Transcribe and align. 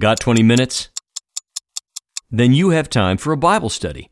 Got 0.00 0.20
20 0.20 0.42
minutes? 0.42 0.88
Then 2.30 2.54
you 2.54 2.70
have 2.70 2.88
time 2.88 3.18
for 3.18 3.32
a 3.32 3.36
Bible 3.36 3.68
study. 3.68 4.11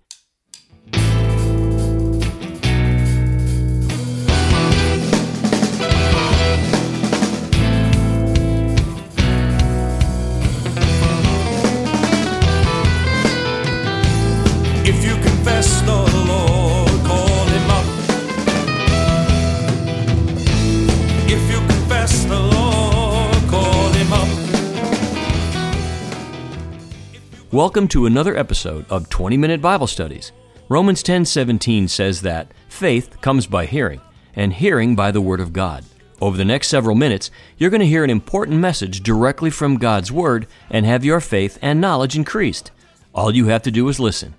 Welcome 27.70 27.86
to 27.90 28.06
another 28.06 28.36
episode 28.36 28.84
of 28.90 29.08
20 29.10 29.36
Minute 29.36 29.62
Bible 29.62 29.86
Studies. 29.86 30.32
Romans 30.68 31.04
10:17 31.04 31.86
says 31.86 32.20
that 32.22 32.48
faith 32.68 33.20
comes 33.20 33.46
by 33.46 33.64
hearing, 33.64 34.00
and 34.34 34.52
hearing 34.52 34.96
by 34.96 35.12
the 35.12 35.20
word 35.20 35.38
of 35.38 35.52
God. 35.52 35.84
Over 36.20 36.36
the 36.36 36.44
next 36.44 36.66
several 36.66 36.96
minutes, 36.96 37.30
you're 37.58 37.70
going 37.70 37.78
to 37.80 37.86
hear 37.86 38.02
an 38.02 38.10
important 38.10 38.58
message 38.58 39.04
directly 39.04 39.50
from 39.50 39.76
God's 39.76 40.10
word 40.10 40.48
and 40.68 40.84
have 40.84 41.04
your 41.04 41.20
faith 41.20 41.60
and 41.62 41.80
knowledge 41.80 42.16
increased. 42.16 42.72
All 43.14 43.32
you 43.32 43.46
have 43.46 43.62
to 43.62 43.70
do 43.70 43.88
is 43.88 44.00
listen. 44.00 44.34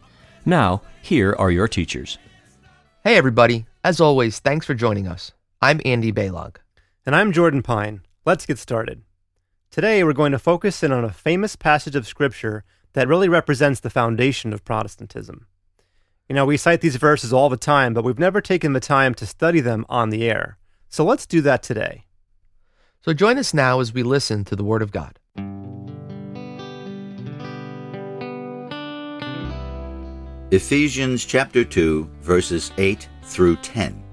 Now, 0.46 0.82
here 1.02 1.34
are 1.40 1.52
your 1.52 1.70
teachers. 1.70 2.18
Hey, 3.06 3.16
everybody. 3.16 3.66
As 3.82 4.02
always, 4.02 4.40
thanks 4.40 4.66
for 4.66 4.74
joining 4.74 5.08
us. 5.08 5.32
I'm 5.62 5.80
Andy 5.86 6.12
Baylog. 6.12 6.58
And 7.06 7.16
I'm 7.16 7.32
Jordan 7.32 7.64
Pine. 7.64 8.02
Let's 8.26 8.46
get 8.46 8.60
started. 8.60 9.04
Today, 9.70 10.04
we're 10.04 10.12
going 10.12 10.34
to 10.34 10.38
focus 10.38 10.84
in 10.84 10.92
on 10.92 11.06
a 11.06 11.14
famous 11.14 11.56
passage 11.56 11.96
of 11.96 12.06
Scripture 12.06 12.66
that 12.94 13.08
really 13.08 13.30
represents 13.30 13.80
the 13.80 13.90
foundation 13.90 14.54
of 14.54 14.66
Protestantism. 14.66 15.48
You 16.30 16.36
know, 16.36 16.46
we 16.46 16.58
cite 16.58 16.82
these 16.82 16.96
verses 16.96 17.34
all 17.34 17.50
the 17.50 17.58
time, 17.58 17.94
but 17.94 18.04
we've 18.04 18.20
never 18.20 18.42
taken 18.42 18.74
the 18.74 18.80
time 18.80 19.14
to 19.16 19.26
study 19.26 19.60
them 19.60 19.86
on 19.90 20.10
the 20.10 20.30
air. 20.30 20.58
So 20.88 21.04
let's 21.04 21.26
do 21.26 21.42
that 21.42 21.64
today. 21.64 22.06
So 23.02 23.14
join 23.14 23.38
us 23.38 23.54
now 23.54 23.80
as 23.80 23.94
we 23.94 24.04
listen 24.04 24.46
to 24.46 24.56
the 24.56 24.64
Word 24.64 24.82
of 24.82 24.92
God. 24.92 25.20
Ephesians 30.52 31.24
chapter 31.24 31.64
2, 31.64 32.10
verses 32.22 32.72
8 32.78 33.08
through 33.24 33.56
10. 33.58 34.04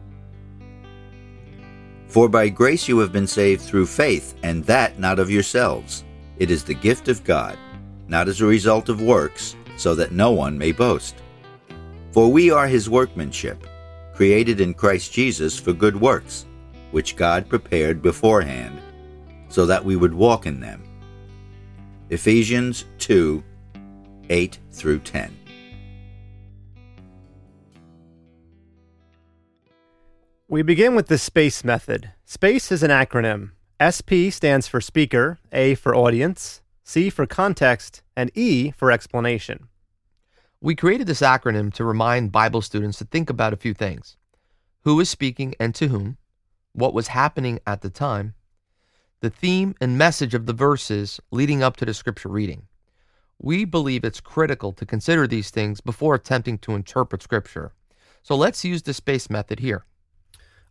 For 2.06 2.28
by 2.28 2.48
grace 2.48 2.88
you 2.88 2.98
have 3.00 3.12
been 3.12 3.26
saved 3.26 3.60
through 3.60 3.86
faith, 3.86 4.34
and 4.42 4.64
that 4.64 4.98
not 4.98 5.18
of 5.18 5.30
yourselves. 5.30 6.04
It 6.38 6.50
is 6.50 6.64
the 6.64 6.74
gift 6.74 7.08
of 7.08 7.24
God, 7.24 7.58
not 8.08 8.26
as 8.26 8.40
a 8.40 8.46
result 8.46 8.88
of 8.88 9.00
works, 9.00 9.54
so 9.76 9.94
that 9.94 10.12
no 10.12 10.32
one 10.32 10.58
may 10.58 10.72
boast. 10.72 11.14
For 12.12 12.32
we 12.32 12.50
are 12.50 12.66
his 12.66 12.90
workmanship, 12.90 13.66
created 14.14 14.60
in 14.60 14.74
Christ 14.74 15.12
Jesus 15.12 15.58
for 15.58 15.72
good 15.72 15.94
works, 15.94 16.46
which 16.90 17.16
God 17.16 17.48
prepared 17.48 18.02
beforehand, 18.02 18.80
so 19.48 19.66
that 19.66 19.84
we 19.84 19.94
would 19.94 20.14
walk 20.14 20.46
in 20.46 20.58
them. 20.58 20.82
Ephesians 22.10 22.86
2, 22.98 23.44
8 24.30 24.58
through 24.72 25.00
10. 25.00 25.36
We 30.48 30.62
begin 30.62 30.94
with 30.94 31.08
the 31.08 31.18
SPACE 31.18 31.62
method. 31.62 32.12
SPACE 32.24 32.72
is 32.72 32.82
an 32.82 32.90
acronym. 32.90 33.50
SP 33.78 34.32
stands 34.32 34.66
for 34.66 34.80
speaker, 34.80 35.38
A 35.52 35.74
for 35.74 35.94
audience, 35.94 36.62
C 36.88 37.10
for 37.10 37.26
context, 37.26 38.00
and 38.16 38.34
E 38.34 38.70
for 38.70 38.90
explanation. 38.90 39.68
We 40.58 40.74
created 40.74 41.06
this 41.06 41.20
acronym 41.20 41.70
to 41.74 41.84
remind 41.84 42.32
Bible 42.32 42.62
students 42.62 42.96
to 42.96 43.04
think 43.04 43.28
about 43.28 43.52
a 43.52 43.58
few 43.58 43.74
things 43.74 44.16
who 44.84 44.98
is 44.98 45.10
speaking 45.10 45.54
and 45.60 45.74
to 45.74 45.88
whom, 45.88 46.16
what 46.72 46.94
was 46.94 47.08
happening 47.08 47.60
at 47.66 47.82
the 47.82 47.90
time, 47.90 48.32
the 49.20 49.28
theme 49.28 49.74
and 49.82 49.98
message 49.98 50.32
of 50.32 50.46
the 50.46 50.54
verses 50.54 51.20
leading 51.30 51.62
up 51.62 51.76
to 51.76 51.84
the 51.84 51.92
scripture 51.92 52.30
reading. 52.30 52.62
We 53.38 53.66
believe 53.66 54.02
it's 54.02 54.22
critical 54.22 54.72
to 54.72 54.86
consider 54.86 55.26
these 55.26 55.50
things 55.50 55.82
before 55.82 56.14
attempting 56.14 56.56
to 56.60 56.74
interpret 56.74 57.22
scripture. 57.22 57.72
So 58.22 58.34
let's 58.34 58.64
use 58.64 58.80
the 58.80 58.94
SPACE 58.94 59.28
method 59.28 59.60
here. 59.60 59.84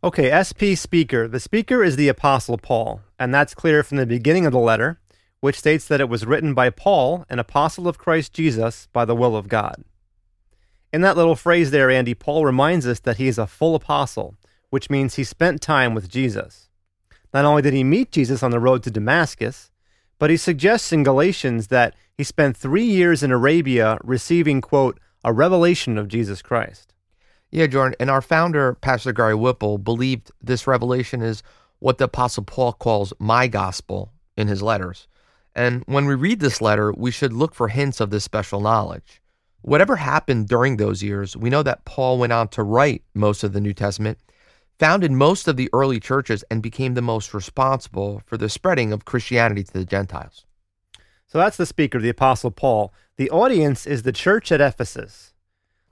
Okay, 0.04 0.32
SP 0.34 0.74
speaker. 0.74 1.28
The 1.28 1.40
speaker 1.40 1.84
is 1.84 1.96
the 1.96 2.08
Apostle 2.08 2.58
Paul, 2.58 3.02
and 3.20 3.32
that's 3.32 3.54
clear 3.54 3.84
from 3.84 3.98
the 3.98 4.08
beginning 4.08 4.48
of 4.48 4.54
the 4.54 4.58
letter, 4.58 5.00
which 5.40 5.60
states 5.60 5.88
that 5.88 6.02
it 6.02 6.10
was 6.10 6.26
written 6.26 6.54
by 6.54 6.70
Paul, 6.70 7.26
an 7.30 7.40
apostle 7.40 7.88
of 7.88 7.98
Christ 7.98 8.34
Jesus, 8.34 8.88
by 8.92 9.06
the 9.06 9.16
will 9.16 9.36
of 9.36 9.48
God. 9.48 9.84
In 10.92 11.02
that 11.02 11.18
little 11.18 11.36
phrase 11.36 11.72
there, 11.72 11.92
Andy, 11.92 12.14
Paul 12.14 12.46
reminds 12.46 12.88
us 12.88 13.00
that 13.02 13.18
he 13.18 13.28
is 13.28 13.38
a 13.38 13.48
full 13.48 13.76
apostle, 13.76 14.36
which 14.70 14.90
means 14.90 15.16
he 15.16 15.24
spent 15.24 15.62
time 15.62 15.94
with 15.94 16.10
Jesus. 16.10 16.70
Not 17.34 17.46
only 17.46 17.62
did 17.62 17.74
he 17.74 17.84
meet 17.84 18.12
Jesus 18.12 18.42
on 18.42 18.52
the 18.52 18.60
road 18.60 18.84
to 18.84 18.92
Damascus, 18.92 19.70
but 20.18 20.30
he 20.30 20.38
suggests 20.38 20.92
in 20.92 21.04
Galatians 21.04 21.68
that 21.68 21.94
he 22.18 22.24
spent 22.24 22.58
three 22.58 22.86
years 22.86 23.22
in 23.22 23.32
Arabia 23.32 23.98
receiving, 24.04 24.62
quote, 24.62 25.00
a 25.24 25.34
revelation 25.34 25.98
of 25.98 26.08
Jesus 26.08 26.42
Christ. 26.42 26.96
Yeah, 27.52 27.68
Jordan, 27.68 27.96
and 28.00 28.10
our 28.10 28.22
founder, 28.22 28.74
Pastor 28.74 29.14
Gary 29.14 29.36
Whipple, 29.36 29.78
believed 29.78 30.32
this 30.42 30.68
revelation 30.68 31.22
is 31.22 31.44
what 31.80 31.98
the 31.98 32.06
Apostle 32.06 32.44
Paul 32.44 32.74
calls 32.74 33.14
my 33.20 33.48
gospel 33.48 34.12
in 34.36 34.48
his 34.48 34.62
letters. 34.62 35.08
And 35.58 35.84
when 35.88 36.06
we 36.06 36.14
read 36.14 36.40
this 36.40 36.62
letter, 36.62 36.94
we 36.94 37.10
should 37.10 37.34
look 37.34 37.56
for 37.56 37.68
hints 37.68 38.00
of 38.00 38.12
this 38.12 38.24
special 38.24 38.62
knowledge. 38.62 39.24
Whatever 39.64 39.96
happened 39.96 40.48
during 40.48 40.78
those 40.78 41.02
years, 41.02 41.36
we 41.36 41.50
know 41.50 41.64
that 41.64 41.84
Paul 41.84 42.20
went 42.20 42.32
on 42.32 42.50
to 42.50 42.62
write 42.62 43.04
most 43.16 43.44
of 43.44 43.54
the 43.54 43.60
New 43.60 43.74
Testament, 43.74 44.20
founded 44.78 45.12
most 45.12 45.48
of 45.48 45.58
the 45.58 45.68
early 45.74 46.00
churches, 46.00 46.44
and 46.52 46.62
became 46.62 46.94
the 46.94 47.02
most 47.02 47.34
responsible 47.34 48.22
for 48.28 48.38
the 48.38 48.50
spreading 48.50 48.94
of 48.94 49.06
Christianity 49.06 49.64
to 49.64 49.74
the 49.74 49.84
Gentiles. 49.84 50.46
So 51.26 51.40
that's 51.40 51.58
the 51.58 51.66
speaker, 51.66 52.00
the 52.00 52.10
Apostle 52.10 52.52
Paul. 52.52 52.94
The 53.16 53.32
audience 53.32 53.88
is 53.88 54.04
the 54.04 54.12
church 54.12 54.52
at 54.52 54.62
Ephesus. 54.62 55.34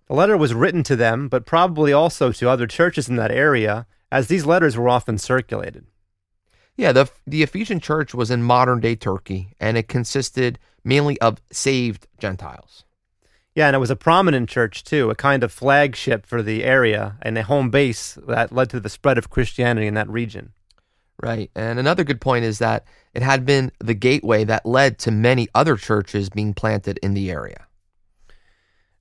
The 0.06 0.14
letter 0.14 0.38
was 0.38 0.54
written 0.54 0.84
to 0.84 0.96
them, 0.96 1.28
but 1.28 1.48
probably 1.48 1.92
also 1.92 2.32
to 2.34 2.50
other 2.52 2.68
churches 2.68 3.10
in 3.10 3.16
that 3.16 3.32
area, 3.32 3.88
as 4.12 4.28
these 4.28 4.46
letters 4.46 4.78
were 4.78 4.90
often 4.90 5.18
circulated. 5.18 5.88
Yeah, 6.78 6.92
the, 6.92 7.10
the 7.26 7.44
Ephesian 7.44 7.80
church 7.80 8.14
was 8.14 8.30
in 8.30 8.44
modern 8.44 8.82
day 8.82 8.96
Turkey, 8.96 9.54
and 9.60 9.78
it 9.78 9.88
consisted 9.88 10.60
mainly 10.84 11.20
of 11.22 11.42
saved 11.52 12.08
Gentiles. 12.20 12.84
Yeah, 13.56 13.68
and 13.68 13.76
it 13.76 13.80
was 13.80 13.90
a 13.90 13.96
prominent 13.96 14.50
church 14.50 14.84
too, 14.84 15.10
a 15.10 15.16
kind 15.16 15.42
of 15.42 15.52
flagship 15.52 16.26
for 16.26 16.44
the 16.44 16.66
area 16.66 17.16
and 17.22 17.38
a 17.38 17.44
home 17.44 17.70
base 17.70 18.18
that 18.28 18.52
led 18.52 18.70
to 18.72 18.82
the 18.82 18.90
spread 18.90 19.18
of 19.18 19.30
Christianity 19.30 19.88
in 19.88 19.94
that 19.94 20.10
region. 20.10 20.52
Right. 21.24 21.50
And 21.56 21.80
another 21.80 22.04
good 22.04 22.20
point 22.20 22.44
is 22.44 22.60
that 22.60 22.86
it 23.14 23.22
had 23.22 23.46
been 23.46 23.72
the 23.80 23.94
gateway 23.94 24.44
that 24.44 24.66
led 24.66 25.00
to 25.00 25.12
many 25.12 25.48
other 25.56 25.78
churches 25.78 26.30
being 26.30 26.54
planted 26.54 27.00
in 27.02 27.14
the 27.14 27.32
area. 27.32 27.68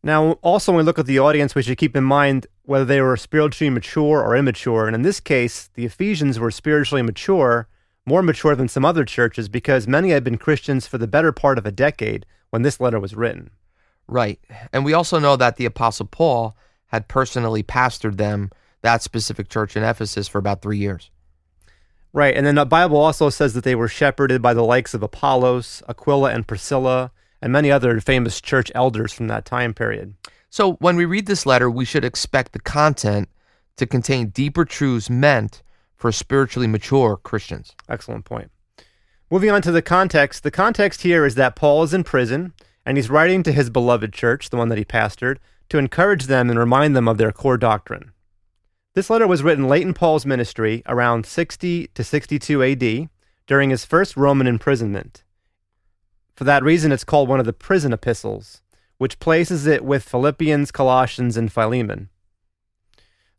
Now, 0.05 0.33
also, 0.43 0.71
when 0.71 0.79
we 0.79 0.85
look 0.85 1.01
at 1.01 1.07
the 1.07 1.19
audience, 1.19 1.57
we 1.57 1.63
should 1.63 1.79
keep 1.79 1.97
in 1.97 2.05
mind 2.05 2.47
whether 2.65 2.85
they 2.85 3.01
were 3.01 3.17
spiritually 3.17 3.71
mature 3.71 4.23
or 4.23 4.37
immature. 4.37 4.87
And 4.87 4.95
in 4.95 5.03
this 5.03 5.21
case, 5.21 5.69
the 5.75 5.85
Ephesians 5.85 6.39
were 6.39 6.51
spiritually 6.51 7.03
mature, 7.03 7.69
more 8.07 8.23
mature 8.23 8.55
than 8.55 8.69
some 8.69 8.85
other 8.85 9.05
churches, 9.05 9.49
because 9.49 9.87
many 9.87 10.11
had 10.11 10.25
been 10.25 10.39
Christians 10.39 10.87
for 10.87 10.99
the 10.99 11.07
better 11.07 11.33
part 11.33 11.59
of 11.59 11.67
a 11.67 11.73
decade 11.73 12.27
when 12.51 12.63
this 12.63 12.81
letter 12.81 13.01
was 13.01 13.15
written. 13.15 13.51
Right. 14.07 14.39
And 14.73 14.85
we 14.85 14.93
also 14.93 15.19
know 15.19 15.37
that 15.37 15.57
the 15.57 15.65
Apostle 15.65 16.07
Paul 16.07 16.57
had 16.89 17.09
personally 17.09 17.63
pastored 17.63 18.17
them, 18.17 18.51
that 18.83 19.03
specific 19.03 19.49
church 19.49 19.77
in 19.77 19.83
Ephesus, 19.83 20.29
for 20.29 20.39
about 20.39 20.63
three 20.63 20.79
years. 20.79 21.11
Right. 22.13 22.37
And 22.37 22.47
then 22.47 22.55
the 22.55 22.65
Bible 22.65 22.99
also 22.99 23.29
says 23.31 23.55
that 23.55 23.65
they 23.65 23.75
were 23.75 23.89
shepherded 23.89 24.41
by 24.41 24.55
the 24.55 24.63
likes 24.63 24.95
of 24.95 25.03
Apollos, 25.03 25.83
Aquila, 25.89 26.31
and 26.31 26.47
Priscilla, 26.47 27.11
and 27.43 27.53
many 27.53 27.71
other 27.71 28.01
famous 28.01 28.41
church 28.41 28.71
elders 28.75 29.13
from 29.13 29.27
that 29.29 29.45
time 29.45 29.75
period. 29.75 30.15
So 30.55 30.75
when 30.75 30.95
we 30.95 31.05
read 31.05 31.27
this 31.27 31.47
letter, 31.47 31.69
we 31.69 31.85
should 31.85 32.05
expect 32.05 32.53
the 32.53 32.61
content 32.61 33.29
to 33.77 33.87
contain 33.87 34.29
deeper 34.29 34.65
truths 34.65 35.11
meant 35.11 35.65
for 35.97 36.13
spiritually 36.13 36.69
mature 36.69 37.17
Christians. 37.17 37.75
Excellent 37.89 38.25
point. 38.25 38.53
Moving 39.33 39.51
on 39.51 39.63
to 39.63 39.73
the 39.73 39.83
context, 39.83 40.45
the 40.45 40.53
context 40.53 41.03
here 41.03 41.27
is 41.27 41.35
that 41.35 41.57
Paul 41.57 41.83
is 41.83 41.93
in 41.93 42.05
prison 42.05 42.53
and 42.87 42.97
he's 42.97 43.11
writing 43.11 43.43
to 43.43 43.51
his 43.51 43.69
beloved 43.69 44.13
church, 44.13 44.51
the 44.51 44.57
one 44.57 44.69
that 44.69 44.79
he 44.79 44.85
pastored, 44.85 45.39
to 45.71 45.79
encourage 45.79 46.27
them 46.27 46.49
and 46.49 46.57
remind 46.57 46.95
them 46.95 47.09
of 47.09 47.19
their 47.19 47.33
core 47.33 47.59
doctrine. 47.59 48.13
This 48.95 49.11
letter 49.11 49.27
was 49.27 49.43
written 49.43 49.67
late 49.67 49.83
in 49.83 49.93
Paul's 49.93 50.25
ministry, 50.25 50.85
around 50.87 51.27
60 51.27 51.89
to 51.89 52.05
62 52.05 52.63
AD, 52.63 53.09
during 53.49 53.71
his 53.71 53.85
first 53.85 54.17
Roman 54.17 54.47
imprisonment. 54.47 55.25
For 56.37 56.45
that 56.45 56.63
reason, 56.63 56.93
it's 56.93 57.03
called 57.03 57.29
one 57.29 57.41
of 57.41 57.47
the 57.47 57.53
prison 57.53 57.93
epistles, 57.93 58.63
which 58.99 59.19
places 59.19 59.67
it 59.67 59.85
with 59.85 60.09
Philippians, 60.09 60.71
Colossians, 60.71 61.37
and 61.37 61.53
Philemon. 61.53 62.09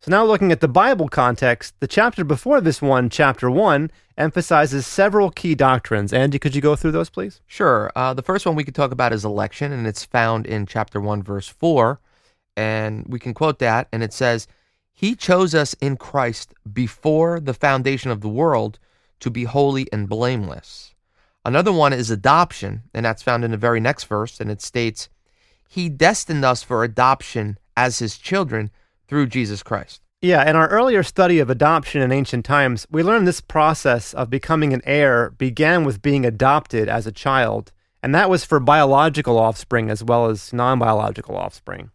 So 0.05 0.11
now 0.11 0.23
looking 0.23 0.51
at 0.51 0.61
the 0.61 0.67
Bible 0.67 1.09
context, 1.09 1.73
the 1.79 1.87
chapter 1.87 2.23
before 2.23 2.61
this 2.61 2.79
one, 2.79 3.09
chapter 3.09 3.49
1, 3.49 3.89
emphasizes 4.17 4.85
several 4.85 5.31
key 5.31 5.55
doctrines. 5.55 6.13
Andy, 6.13 6.37
could 6.37 6.53
you 6.53 6.61
go 6.61 6.75
through 6.75 6.91
those, 6.91 7.09
please? 7.09 7.41
Sure. 7.47 7.91
Uh, 7.95 8.13
the 8.13 8.21
first 8.21 8.45
one 8.45 8.55
we 8.55 8.63
could 8.63 8.75
talk 8.75 8.91
about 8.91 9.13
is 9.13 9.25
election, 9.25 9.71
and 9.71 9.87
it's 9.87 10.05
found 10.05 10.45
in 10.45 10.67
chapter 10.67 11.01
1, 11.01 11.23
verse 11.23 11.47
4. 11.47 11.99
And 12.55 13.05
we 13.09 13.17
can 13.17 13.33
quote 13.33 13.57
that, 13.59 13.87
and 13.91 14.03
it 14.03 14.13
says, 14.13 14.47
He 14.93 15.15
chose 15.15 15.55
us 15.55 15.73
in 15.81 15.97
Christ 15.97 16.53
before 16.71 17.39
the 17.39 17.55
foundation 17.55 18.11
of 18.11 18.21
the 18.21 18.29
world 18.29 18.77
to 19.21 19.31
be 19.31 19.45
holy 19.45 19.91
and 19.91 20.07
blameless. 20.07 20.93
Another 21.43 21.71
one 21.71 21.93
is 21.93 22.11
adoption, 22.11 22.83
and 22.93 23.05
that's 23.05 23.23
found 23.23 23.43
in 23.43 23.49
the 23.51 23.57
very 23.57 23.79
next 23.79 24.03
verse, 24.03 24.39
and 24.39 24.51
it 24.51 24.61
states, 24.61 25.09
He 25.75 25.89
destined 25.89 26.45
us 26.45 26.63
for 26.63 26.85
adoption 26.85 27.59
as 27.75 27.99
His 27.99 28.17
children 28.17 28.71
through 29.09 29.27
Jesus 29.27 29.61
Christ. 29.61 29.99
Yeah, 30.21 30.49
in 30.49 30.55
our 30.55 30.69
earlier 30.69 31.03
study 31.03 31.37
of 31.39 31.49
adoption 31.49 32.01
in 32.01 32.13
ancient 32.13 32.45
times, 32.45 32.87
we 32.89 33.03
learned 33.03 33.27
this 33.27 33.41
process 33.41 34.13
of 34.13 34.29
becoming 34.29 34.71
an 34.71 34.81
heir 34.85 35.31
began 35.31 35.83
with 35.83 36.01
being 36.01 36.25
adopted 36.25 36.87
as 36.87 37.05
a 37.05 37.11
child, 37.11 37.73
and 38.01 38.15
that 38.15 38.29
was 38.29 38.45
for 38.45 38.61
biological 38.61 39.37
offspring 39.37 39.89
as 39.89 40.01
well 40.01 40.27
as 40.27 40.53
non 40.53 40.79
biological 40.79 41.35
offspring. 41.35 41.91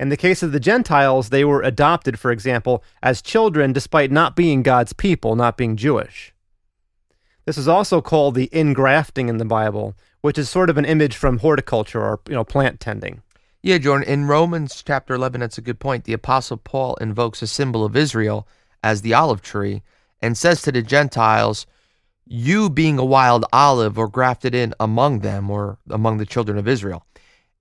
In 0.00 0.08
the 0.08 0.16
case 0.16 0.42
of 0.42 0.52
the 0.52 0.58
Gentiles, 0.58 1.28
they 1.28 1.44
were 1.44 1.60
adopted, 1.60 2.18
for 2.18 2.30
example, 2.30 2.82
as 3.02 3.20
children 3.20 3.74
despite 3.74 4.10
not 4.10 4.36
being 4.36 4.62
God's 4.62 4.94
people, 4.94 5.36
not 5.36 5.58
being 5.58 5.76
Jewish. 5.76 6.32
This 7.44 7.58
is 7.58 7.68
also 7.68 8.00
called 8.00 8.36
the 8.36 8.48
ingrafting 8.54 9.28
in 9.28 9.36
the 9.36 9.44
Bible, 9.44 9.96
which 10.22 10.38
is 10.38 10.48
sort 10.48 10.70
of 10.70 10.78
an 10.78 10.84
image 10.84 11.16
from 11.16 11.38
horticulture 11.38 12.00
or 12.00 12.20
you 12.26 12.34
know 12.34 12.44
plant 12.44 12.80
tending. 12.80 13.22
Yeah, 13.62 13.78
Jordan, 13.78 14.08
in 14.08 14.26
Romans 14.26 14.82
chapter 14.84 15.14
11, 15.14 15.40
that's 15.40 15.58
a 15.58 15.62
good 15.62 15.78
point. 15.78 16.04
The 16.04 16.14
Apostle 16.14 16.56
Paul 16.56 16.96
invokes 16.96 17.42
a 17.42 17.46
symbol 17.46 17.84
of 17.84 17.96
Israel 17.96 18.48
as 18.82 19.02
the 19.02 19.14
olive 19.14 19.40
tree 19.40 19.82
and 20.20 20.36
says 20.36 20.62
to 20.62 20.72
the 20.72 20.82
Gentiles, 20.82 21.66
You 22.26 22.68
being 22.68 22.98
a 22.98 23.04
wild 23.04 23.44
olive 23.52 23.96
were 23.96 24.08
grafted 24.08 24.54
in 24.54 24.74
among 24.80 25.20
them 25.20 25.48
or 25.48 25.78
among 25.90 26.18
the 26.18 26.26
children 26.26 26.58
of 26.58 26.66
Israel, 26.66 27.06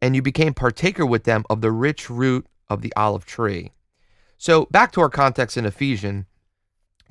and 0.02 0.16
you 0.16 0.24
became 0.24 0.54
partaker 0.54 1.06
with 1.06 1.24
them 1.24 1.44
of 1.50 1.62
the 1.62 1.72
rich 1.72 2.10
root 2.10 2.48
of 2.70 2.82
the 2.82 2.94
olive 2.96 3.26
tree. 3.26 3.72
So, 4.38 4.66
back 4.72 4.92
to 4.94 5.02
our 5.02 5.10
context 5.10 5.56
in 5.56 5.68
Ephesians, 5.68 6.26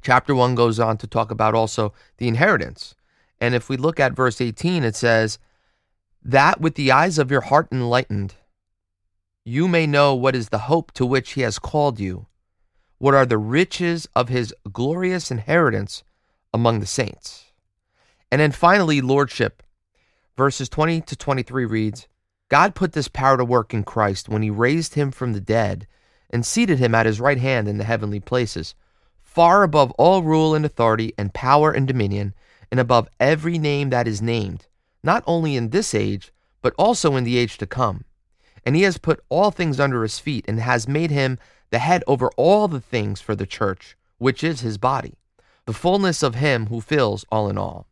chapter 0.03 0.35
1 0.35 0.57
goes 0.57 0.81
on 0.81 0.97
to 0.99 1.07
talk 1.07 1.31
about 1.31 1.55
also 1.55 1.93
the 2.17 2.27
inheritance. 2.27 2.97
And 3.41 3.55
if 3.55 3.69
we 3.69 3.77
look 3.77 3.99
at 3.99 4.13
verse 4.13 4.41
18, 4.41 4.85
it 4.85 4.95
says, 4.95 5.39
That 6.23 6.61
with 6.61 6.75
the 6.75 6.93
eyes 6.93 7.19
of 7.19 7.31
your 7.31 7.41
heart 7.41 7.69
enlightened, 7.73 8.35
you 9.45 9.67
may 9.67 9.87
know 9.87 10.15
what 10.15 10.37
is 10.37 10.51
the 10.51 10.59
hope 10.59 10.93
to 10.93 11.07
which 11.07 11.33
he 11.33 11.41
has 11.41 11.59
called 11.59 11.99
you, 11.99 12.27
what 12.99 13.15
are 13.15 13.25
the 13.25 13.39
riches 13.39 14.07
of 14.15 14.29
his 14.29 14.55
glorious 14.71 15.31
inheritance 15.31 16.05
among 16.53 16.81
the 16.81 16.87
saints. 16.87 17.47
And 18.31 18.41
then 18.41 18.53
finally, 18.53 19.01
lordship. 19.01 19.63
Verses 20.37 20.69
20 20.69 21.03
to 21.03 21.17
23 21.17 21.65
reads 21.65 22.07
God 22.49 22.75
put 22.75 22.93
this 22.93 23.09
power 23.09 23.37
to 23.37 23.45
work 23.45 23.73
in 23.73 23.85
Christ 23.85 24.29
when 24.29 24.43
he 24.43 24.51
raised 24.51 24.95
him 24.95 25.11
from 25.11 25.33
the 25.33 25.41
dead 25.41 25.87
and 26.31 26.45
seated 26.45 26.79
him 26.79 26.95
at 26.95 27.07
his 27.07 27.21
right 27.21 27.39
hand 27.39 27.69
in 27.69 27.79
the 27.79 27.85
heavenly 27.85 28.21
places, 28.21 28.75
far 29.23 29.63
above 29.63 29.91
all 29.93 30.23
rule 30.23 30.55
and 30.55 30.65
authority 30.65 31.13
and 31.19 31.35
power 31.35 31.71
and 31.71 31.87
dominion, 31.87 32.35
and 32.71 32.81
above 32.81 33.09
every 33.19 33.59
name 33.59 33.91
that 33.91 34.09
is 34.09 34.23
named, 34.23 34.67
not 35.03 35.23
only 35.27 35.57
in 35.57 35.71
this 35.71 35.95
age, 35.95 36.33
but 36.63 36.75
also 36.79 37.17
in 37.17 37.25
the 37.25 37.39
age 37.39 37.59
to 37.59 37.67
come 37.67 38.05
and 38.65 38.77
he 38.77 38.83
has 38.83 38.99
put 38.99 39.23
all 39.29 39.51
things 39.51 39.81
under 39.81 40.03
his 40.03 40.19
feet 40.19 40.45
and 40.49 40.61
has 40.61 40.89
made 40.89 41.11
him 41.11 41.39
the 41.71 41.79
head 41.79 42.03
over 42.07 42.31
all 42.37 42.69
the 42.69 42.81
things 42.81 43.21
for 43.21 43.35
the 43.35 43.47
church, 43.47 43.97
which 44.19 44.43
is 44.43 44.61
his 44.61 44.79
body, 44.79 45.15
the 45.67 45.73
fullness 45.73 46.23
of 46.23 46.35
him 46.35 46.67
who 46.67 46.81
fills 46.81 47.25
all 47.31 47.49
in 47.49 47.57
all. 47.57 47.87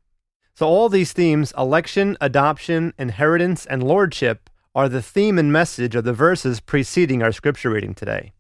So, 0.55 0.67
all 0.67 0.89
these 0.89 1.13
themes 1.13 1.53
election, 1.57 2.17
adoption, 2.21 2.93
inheritance, 2.99 3.65
and 3.67 3.83
lordship 3.83 4.51
are 4.75 4.89
the 4.89 5.03
theme 5.03 5.39
and 5.39 5.53
message 5.53 5.95
of 5.95 6.05
the 6.05 6.13
verses 6.13 6.61
preceding 6.61 7.23
our 7.23 7.33
scripture 7.33 7.71
reading 7.71 7.95
today. 7.95 8.33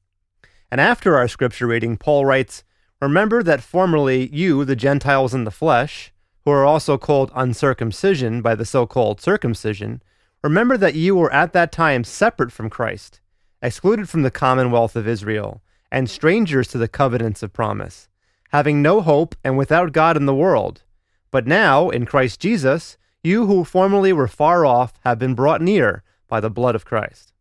And 0.70 0.81
after 0.81 1.17
our 1.17 1.29
scripture 1.29 1.69
reading, 1.69 1.96
Paul 1.96 2.26
writes, 2.26 2.64
Remember 3.00 3.43
that 3.44 3.62
formerly 3.62 4.29
you, 4.34 4.64
the 4.64 4.76
Gentiles 4.76 5.32
in 5.32 5.44
the 5.44 5.52
flesh, 5.52 6.12
who 6.49 6.55
are 6.55 6.65
also 6.65 6.97
called 6.97 7.31
uncircumcision 7.35 8.41
by 8.41 8.55
the 8.55 8.65
so 8.65 8.87
called 8.87 9.21
circumcision, 9.21 10.00
Remember 10.43 10.79
that 10.79 10.95
you 10.95 11.15
were 11.15 11.31
at 11.31 11.53
that 11.53 11.71
time 11.71 12.05
separate 12.05 12.50
from 12.50 12.71
Christ, 12.71 13.21
excluded 13.61 14.09
from 14.09 14.23
the 14.23 14.31
commonwealth 14.31 14.97
of 14.97 15.06
Israel, 15.06 15.61
and 15.93 16.09
strangers 16.09 16.69
to 16.69 16.79
the 16.79 16.89
covenants 16.89 17.43
of 17.43 17.53
promise, 17.53 18.09
having 18.50 18.81
no 18.81 19.03
hope 19.03 19.37
and 19.45 19.59
without 19.59 19.93
God 19.93 20.17
in 20.17 20.25
the 20.25 20.35
world. 20.35 20.85
But 21.31 21.47
now, 21.47 21.91
in 21.91 22.06
Christ 22.06 22.41
Jesus, 22.41 22.97
you 23.23 23.44
who 23.44 23.62
formerly 23.62 24.15
were 24.15 24.27
far 24.27 24.65
off 24.65 24.94
have 25.05 25.19
been 25.19 25.35
brought 25.35 25.61
near 25.61 26.03
by 26.29 26.41
the 26.41 26.49
blood 26.49 26.75
of 26.75 26.87
Christ. 26.87 27.35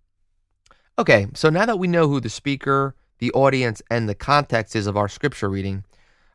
Okay, 0.99 1.27
so 1.33 1.49
now 1.49 1.65
that 1.65 1.79
we 1.79 1.87
know 1.87 2.09
who 2.09 2.19
the 2.19 2.29
speaker, 2.29 2.93
the 3.19 3.31
audience, 3.31 3.81
and 3.89 4.09
the 4.09 4.15
context 4.15 4.75
is 4.75 4.85
of 4.85 4.97
our 4.97 5.07
scripture 5.07 5.47
reading, 5.47 5.85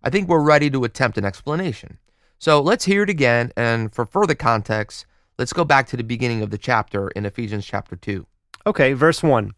I 0.02 0.08
think 0.08 0.26
we're 0.26 0.42
ready 0.42 0.70
to 0.70 0.84
attempt 0.84 1.18
an 1.18 1.26
explanation. 1.26 1.98
So 2.42 2.60
let's 2.60 2.86
hear 2.86 3.04
it 3.04 3.10
again, 3.10 3.52
and 3.56 3.94
for 3.94 4.04
further 4.04 4.34
context, 4.34 5.06
Let's 5.38 5.54
go 5.54 5.64
back 5.64 5.86
to 5.88 5.96
the 5.96 6.04
beginning 6.04 6.42
of 6.42 6.50
the 6.50 6.56
chapter 6.58 7.08
in 7.08 7.24
Ephesians 7.24 7.66
chapter 7.66 7.96
2. 7.96 8.26
Okay, 8.66 8.92
verse 8.92 9.22
1. 9.22 9.52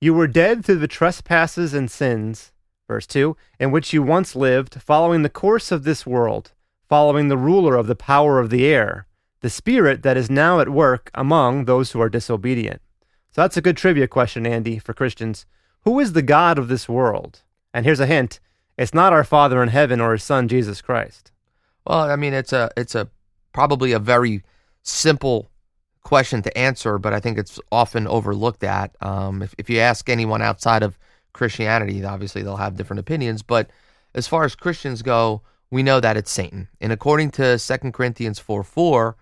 You 0.00 0.12
were 0.12 0.26
dead 0.26 0.64
through 0.64 0.80
the 0.80 0.88
trespasses 0.88 1.72
and 1.72 1.90
sins, 1.90 2.52
verse 2.88 3.06
2, 3.06 3.36
in 3.60 3.70
which 3.70 3.92
you 3.92 4.02
once 4.02 4.34
lived, 4.34 4.82
following 4.82 5.22
the 5.22 5.30
course 5.30 5.70
of 5.70 5.84
this 5.84 6.04
world, 6.04 6.52
following 6.88 7.28
the 7.28 7.38
ruler 7.38 7.76
of 7.76 7.86
the 7.86 7.94
power 7.94 8.40
of 8.40 8.50
the 8.50 8.66
air, 8.66 9.06
the 9.40 9.48
spirit 9.48 10.02
that 10.02 10.16
is 10.16 10.28
now 10.28 10.58
at 10.60 10.68
work 10.68 11.10
among 11.14 11.64
those 11.64 11.92
who 11.92 12.00
are 12.00 12.10
disobedient. 12.10 12.82
So 13.30 13.40
that's 13.40 13.56
a 13.56 13.62
good 13.62 13.76
trivia 13.76 14.08
question, 14.08 14.46
Andy, 14.46 14.78
for 14.78 14.92
Christians. 14.92 15.46
Who 15.84 16.00
is 16.00 16.12
the 16.12 16.22
God 16.22 16.58
of 16.58 16.68
this 16.68 16.88
world? 16.88 17.42
And 17.72 17.86
here's 17.86 18.00
a 18.00 18.06
hint 18.06 18.40
it's 18.76 18.92
not 18.92 19.12
our 19.12 19.24
Father 19.24 19.62
in 19.62 19.68
heaven 19.68 20.00
or 20.00 20.12
his 20.12 20.24
Son, 20.24 20.48
Jesus 20.48 20.82
Christ. 20.82 21.30
Well, 21.86 22.10
I 22.10 22.16
mean, 22.16 22.34
it's 22.34 22.52
a, 22.52 22.70
it's 22.76 22.94
a, 22.94 23.08
probably 23.52 23.92
a 23.92 23.98
very 23.98 24.42
simple 24.82 25.50
question 26.02 26.42
to 26.42 26.56
answer, 26.56 26.98
but 26.98 27.12
I 27.12 27.20
think 27.20 27.38
it's 27.38 27.58
often 27.72 28.06
overlooked 28.06 28.64
at. 28.64 28.94
Um, 29.00 29.42
if, 29.42 29.54
if 29.58 29.70
you 29.70 29.80
ask 29.80 30.08
anyone 30.08 30.42
outside 30.42 30.82
of 30.82 30.98
Christianity, 31.32 32.04
obviously 32.04 32.42
they'll 32.42 32.56
have 32.56 32.76
different 32.76 33.00
opinions. 33.00 33.42
But 33.42 33.70
as 34.14 34.28
far 34.28 34.44
as 34.44 34.54
Christians 34.54 35.02
go, 35.02 35.42
we 35.70 35.82
know 35.82 36.00
that 36.00 36.16
it's 36.16 36.30
Satan. 36.30 36.68
And 36.80 36.92
according 36.92 37.30
to 37.32 37.58
2 37.58 37.92
Corinthians 37.92 38.38
4 38.38 38.62
4, 38.62 39.16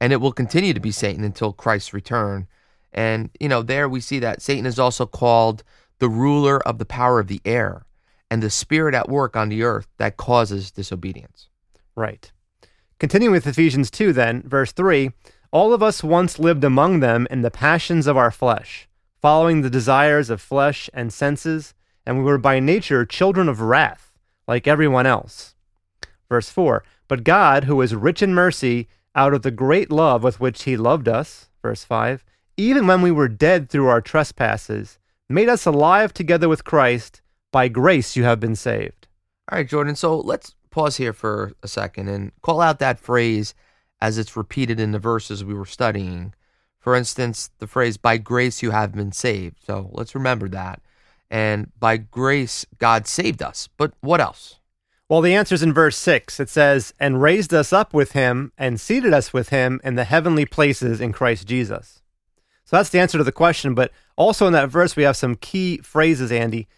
and 0.00 0.12
it 0.12 0.20
will 0.20 0.32
continue 0.32 0.72
to 0.72 0.80
be 0.80 0.92
Satan 0.92 1.24
until 1.24 1.52
Christ's 1.52 1.92
return. 1.92 2.46
And, 2.92 3.30
you 3.38 3.48
know, 3.48 3.62
there 3.62 3.88
we 3.88 4.00
see 4.00 4.18
that 4.20 4.40
Satan 4.40 4.66
is 4.66 4.78
also 4.78 5.06
called 5.06 5.62
the 5.98 6.08
ruler 6.08 6.66
of 6.66 6.78
the 6.78 6.86
power 6.86 7.20
of 7.20 7.28
the 7.28 7.40
air 7.44 7.84
and 8.30 8.42
the 8.42 8.50
spirit 8.50 8.94
at 8.94 9.08
work 9.08 9.36
on 9.36 9.48
the 9.48 9.62
earth 9.62 9.86
that 9.98 10.16
causes 10.16 10.70
disobedience. 10.70 11.49
Right. 12.00 12.32
Continuing 12.98 13.32
with 13.32 13.46
Ephesians 13.46 13.90
2, 13.90 14.14
then, 14.14 14.42
verse 14.46 14.72
3 14.72 15.10
All 15.52 15.74
of 15.74 15.82
us 15.82 16.02
once 16.02 16.38
lived 16.38 16.64
among 16.64 17.00
them 17.00 17.26
in 17.30 17.42
the 17.42 17.50
passions 17.50 18.06
of 18.06 18.16
our 18.16 18.30
flesh, 18.30 18.88
following 19.20 19.60
the 19.60 19.68
desires 19.68 20.30
of 20.30 20.40
flesh 20.40 20.88
and 20.94 21.12
senses, 21.12 21.74
and 22.06 22.16
we 22.16 22.24
were 22.24 22.38
by 22.38 22.58
nature 22.58 23.04
children 23.04 23.50
of 23.50 23.60
wrath, 23.60 24.12
like 24.48 24.66
everyone 24.66 25.04
else. 25.04 25.54
Verse 26.30 26.48
4 26.48 26.82
But 27.06 27.22
God, 27.22 27.64
who 27.64 27.82
is 27.82 27.94
rich 27.94 28.22
in 28.22 28.32
mercy, 28.32 28.88
out 29.14 29.34
of 29.34 29.42
the 29.42 29.50
great 29.50 29.92
love 29.92 30.22
with 30.22 30.40
which 30.40 30.62
he 30.62 30.78
loved 30.78 31.06
us, 31.06 31.50
verse 31.60 31.84
5, 31.84 32.24
even 32.56 32.86
when 32.86 33.02
we 33.02 33.10
were 33.10 33.28
dead 33.28 33.68
through 33.68 33.88
our 33.88 34.00
trespasses, 34.00 34.98
made 35.28 35.50
us 35.50 35.66
alive 35.66 36.14
together 36.14 36.48
with 36.48 36.64
Christ. 36.64 37.20
By 37.52 37.68
grace 37.68 38.16
you 38.16 38.24
have 38.24 38.40
been 38.40 38.56
saved. 38.56 39.06
All 39.52 39.58
right, 39.58 39.68
Jordan. 39.68 39.96
So 39.96 40.18
let's 40.18 40.54
pause 40.70 40.96
here 40.96 41.12
for 41.12 41.52
a 41.62 41.68
second 41.68 42.08
and 42.08 42.32
call 42.42 42.60
out 42.60 42.78
that 42.78 43.00
phrase 43.00 43.54
as 44.00 44.18
it's 44.18 44.36
repeated 44.36 44.80
in 44.80 44.92
the 44.92 44.98
verses 44.98 45.44
we 45.44 45.54
were 45.54 45.66
studying. 45.66 46.34
For 46.78 46.94
instance, 46.94 47.50
the 47.58 47.66
phrase, 47.66 47.96
by 47.96 48.16
grace 48.16 48.62
you 48.62 48.70
have 48.70 48.92
been 48.92 49.12
saved. 49.12 49.58
So 49.66 49.90
let's 49.92 50.14
remember 50.14 50.48
that. 50.48 50.80
And 51.30 51.70
by 51.78 51.98
grace, 51.98 52.66
God 52.78 53.06
saved 53.06 53.42
us. 53.42 53.68
But 53.76 53.92
what 54.00 54.20
else? 54.20 54.58
Well, 55.08 55.20
the 55.20 55.34
answer's 55.34 55.62
in 55.62 55.72
verse 55.72 55.96
6. 55.96 56.40
It 56.40 56.48
says, 56.48 56.94
And 56.98 57.20
raised 57.20 57.52
us 57.52 57.72
up 57.72 57.92
with 57.92 58.12
him 58.12 58.52
and 58.56 58.80
seated 58.80 59.12
us 59.12 59.32
with 59.32 59.50
him 59.50 59.80
in 59.84 59.96
the 59.96 60.04
heavenly 60.04 60.46
places 60.46 61.00
in 61.00 61.12
Christ 61.12 61.46
Jesus. 61.46 62.00
So 62.64 62.76
that's 62.76 62.90
the 62.90 63.00
answer 63.00 63.18
to 63.18 63.24
the 63.24 63.32
question. 63.32 63.74
But 63.74 63.92
also 64.16 64.46
in 64.46 64.52
that 64.52 64.70
verse, 64.70 64.96
we 64.96 65.02
have 65.02 65.16
some 65.16 65.34
key 65.34 65.78
phrases, 65.78 66.32
Andy, 66.32 66.68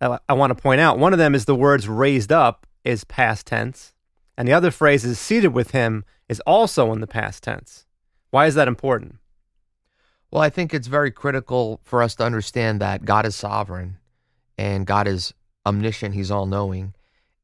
I 0.00 0.32
want 0.32 0.56
to 0.56 0.60
point 0.60 0.80
out. 0.80 0.98
One 0.98 1.12
of 1.12 1.18
them 1.18 1.34
is 1.34 1.44
the 1.44 1.54
words 1.54 1.86
raised 1.86 2.32
up, 2.32 2.66
is 2.84 3.04
past 3.04 3.46
tense, 3.46 3.94
and 4.36 4.48
the 4.48 4.52
other 4.52 4.70
phrase 4.70 5.04
is 5.04 5.18
seated 5.18 5.48
with 5.48 5.72
him 5.72 6.04
is 6.28 6.40
also 6.40 6.92
in 6.92 7.00
the 7.00 7.06
past 7.06 7.42
tense. 7.42 7.86
Why 8.30 8.46
is 8.46 8.54
that 8.54 8.68
important? 8.68 9.16
Well, 10.30 10.42
I 10.42 10.50
think 10.50 10.72
it's 10.72 10.86
very 10.86 11.10
critical 11.10 11.80
for 11.82 12.02
us 12.02 12.14
to 12.16 12.24
understand 12.24 12.80
that 12.80 13.04
God 13.04 13.26
is 13.26 13.34
sovereign 13.34 13.98
and 14.56 14.86
God 14.86 15.08
is 15.08 15.34
omniscient, 15.66 16.14
He's 16.14 16.30
all 16.30 16.46
knowing. 16.46 16.94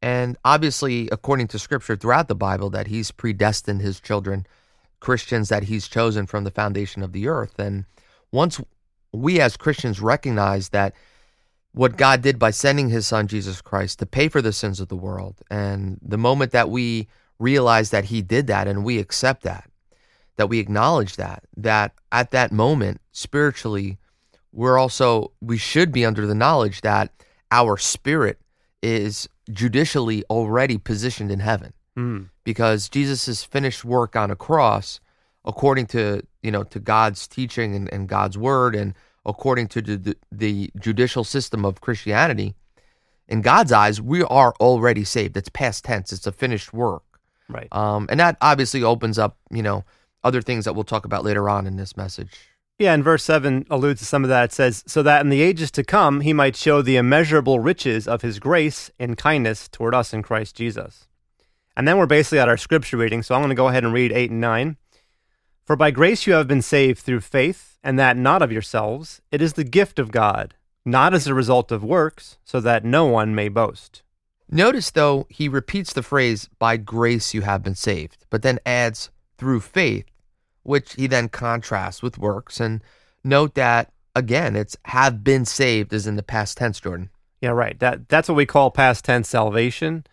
And 0.01 0.37
obviously, 0.45 1.09
according 1.11 1.49
to 1.49 1.59
scripture 1.59 1.97
throughout 1.97 2.29
the 2.29 2.37
Bible, 2.37 2.71
that 2.71 2.87
He's 2.87 3.11
predestined 3.11 3.81
His 3.81 4.01
children, 4.01 4.47
Christians 5.01 5.49
that 5.49 5.65
He's 5.65 5.89
chosen 5.89 6.27
from 6.27 6.45
the 6.45 6.51
foundation 6.51 7.03
of 7.03 7.13
the 7.13 7.27
earth. 7.27 7.59
And 7.59 7.87
once 8.31 8.61
we 9.13 9.41
as 9.41 9.57
Christians 9.57 10.01
recognize 10.01 10.69
that 10.69 10.95
what 11.77 11.99
God 11.99 12.23
did 12.23 12.39
by 12.39 12.51
sending 12.51 12.89
His 12.89 13.07
Son, 13.07 13.27
Jesus 13.27 13.61
Christ, 13.61 13.99
to 13.99 14.07
pay 14.07 14.29
for 14.29 14.41
the 14.41 14.53
sins 14.53 14.81
of 14.81 14.89
the 14.89 14.97
world, 14.97 15.37
and 15.51 15.99
the 16.01 16.17
moment 16.19 16.53
that 16.53 16.71
we 16.71 17.07
realize 17.39 17.91
that 17.91 18.07
He 18.07 18.23
did 18.23 18.47
that 18.47 18.67
and 18.67 18.83
we 18.83 18.99
accept 18.99 19.43
that, 19.43 19.71
that 20.37 20.49
we 20.49 20.59
acknowledge 20.59 21.17
that, 21.17 21.45
that 21.57 21.93
at 22.11 22.31
that 22.31 22.51
moment, 22.51 23.01
spiritually, 23.13 23.99
we're 24.53 24.79
also, 24.79 25.33
we 25.43 25.59
should 25.59 25.93
be 25.93 26.07
under 26.07 26.27
the 26.27 26.35
knowledge 26.35 26.81
that 26.81 27.13
our 27.51 27.77
spirit 27.77 28.41
is 28.83 29.29
judicially 29.51 30.25
already 30.31 30.79
positioned 30.79 31.31
in 31.31 31.41
heaven 31.41 31.73
Mm. 31.97 32.29
because 32.45 32.91
Jesus' 32.91 33.43
finished 33.43 33.83
work 33.83 34.17
on 34.17 34.31
a 34.31 34.37
cross, 34.37 35.01
according 35.47 35.87
to 35.87 36.23
you 36.43 36.51
know 36.51 36.63
to 36.65 36.79
God's 36.79 37.27
teaching 37.27 37.75
and, 37.75 37.91
and 37.91 38.07
God's 38.07 38.37
word, 38.37 38.75
and 38.75 38.93
according 39.27 39.69
to 39.69 39.83
the, 39.83 40.17
the 40.33 40.71
judicial 40.81 41.25
system 41.25 41.65
of 41.65 41.81
Christianity, 41.83 42.55
in 43.29 43.43
God's 43.43 43.73
eyes, 43.73 44.01
we 44.01 44.23
are 44.23 44.55
already 44.61 45.05
saved. 45.05 45.37
It's 45.37 45.49
past 45.49 45.85
tense. 45.85 46.13
It's 46.13 46.27
a 46.27 46.33
finished 46.33 46.73
work, 46.73 47.03
Right. 47.49 47.69
um, 47.73 48.07
and 48.09 48.19
that 48.21 48.37
obviously 48.41 48.83
opens 48.83 49.19
up 49.19 49.37
you 49.51 49.63
know 49.63 49.85
other 50.25 50.41
things 50.41 50.65
that 50.65 50.75
we'll 50.75 50.85
talk 50.85 51.05
about 51.05 51.25
later 51.25 51.49
on 51.49 51.67
in 51.67 51.77
this 51.77 51.97
message. 51.97 52.31
Yeah, 52.79 52.93
and 52.93 53.03
verse 53.03 53.25
7 53.25 53.67
alludes 53.71 54.01
to 54.01 54.07
some 54.07 54.23
of 54.23 54.29
that. 54.29 54.45
It 54.45 54.53
says, 54.53 54.85
So 54.87 55.03
that 55.03 55.23
in 55.23 55.31
the 55.31 55.41
ages 55.41 55.71
to 55.73 55.83
come 55.85 56.21
he 56.21 56.35
might 56.35 56.55
show 56.57 56.83
the 56.83 56.97
immeasurable 56.97 57.59
riches 57.59 58.07
of 58.07 58.21
his 58.21 58.39
grace 58.39 58.91
and 58.99 59.17
kindness 59.17 59.67
toward 59.67 59.95
us 59.95 60.13
in 60.13 60.23
Christ 60.23 60.57
Jesus. 60.57 61.09
And 61.75 61.89
then 61.89 61.97
we're 61.97 62.05
basically 62.07 62.39
at 62.39 62.49
our 62.51 62.57
scripture 62.59 62.99
reading, 62.99 63.23
so 63.23 63.35
I'm 63.35 63.41
going 63.41 63.49
to 63.49 63.55
go 63.55 63.69
ahead 63.69 63.85
and 63.85 63.95
read 63.95 64.13
8 64.13 64.31
and 64.31 64.41
9. 64.43 64.77
For 65.67 65.75
by 65.75 65.91
grace 65.91 66.29
you 66.29 66.35
have 66.35 66.47
been 66.47 66.63
saved 66.63 67.01
through 67.01 67.23
faith, 67.23 67.77
and 67.83 67.99
that 67.99 68.17
not 68.17 68.41
of 68.41 68.53
yourselves. 68.53 69.21
It 69.33 69.43
is 69.43 69.55
the 69.55 69.65
gift 69.65 69.99
of 69.99 70.13
God, 70.13 70.55
not 70.85 71.13
as 71.13 71.27
a 71.27 71.35
result 71.35 71.73
of 71.73 71.83
works, 71.83 72.39
so 72.45 72.61
that 72.61 72.85
no 72.85 73.07
one 73.07 73.35
may 73.35 73.49
boast. 73.49 74.03
Notice, 74.49 74.93
though, 74.93 75.27
he 75.29 75.49
repeats 75.49 75.93
the 75.93 76.05
phrase, 76.05 76.49
by 76.61 76.77
grace 76.77 77.35
you 77.35 77.43
have 77.43 77.65
been 77.65 77.75
saved, 77.75 78.27
but 78.31 78.43
then 78.43 78.61
adds, 78.65 79.11
through 79.39 79.61
faith, 79.61 80.07
which 80.63 80.95
he 80.95 81.09
then 81.09 81.29
contrasts 81.29 82.01
with 82.01 82.17
works. 82.17 82.61
And 82.61 82.81
note 83.25 83.55
that, 83.57 83.93
again, 84.15 84.55
it's 84.55 84.77
have 84.85 85.25
been 85.25 85.45
saved 85.45 85.93
is 85.93 86.07
in 86.07 86.15
the 86.15 86.23
past 86.23 86.59
tense, 86.59 86.79
Jordan. 86.79 87.11
Yeah, 87.41 87.51
right. 87.51 87.79
That 87.81 88.09
that's 88.09 88.29
what 88.29 88.37
we 88.37 88.47
call 88.47 88.71
past 88.71 89.05
tense 89.05 89.29
salvation. 89.29 90.07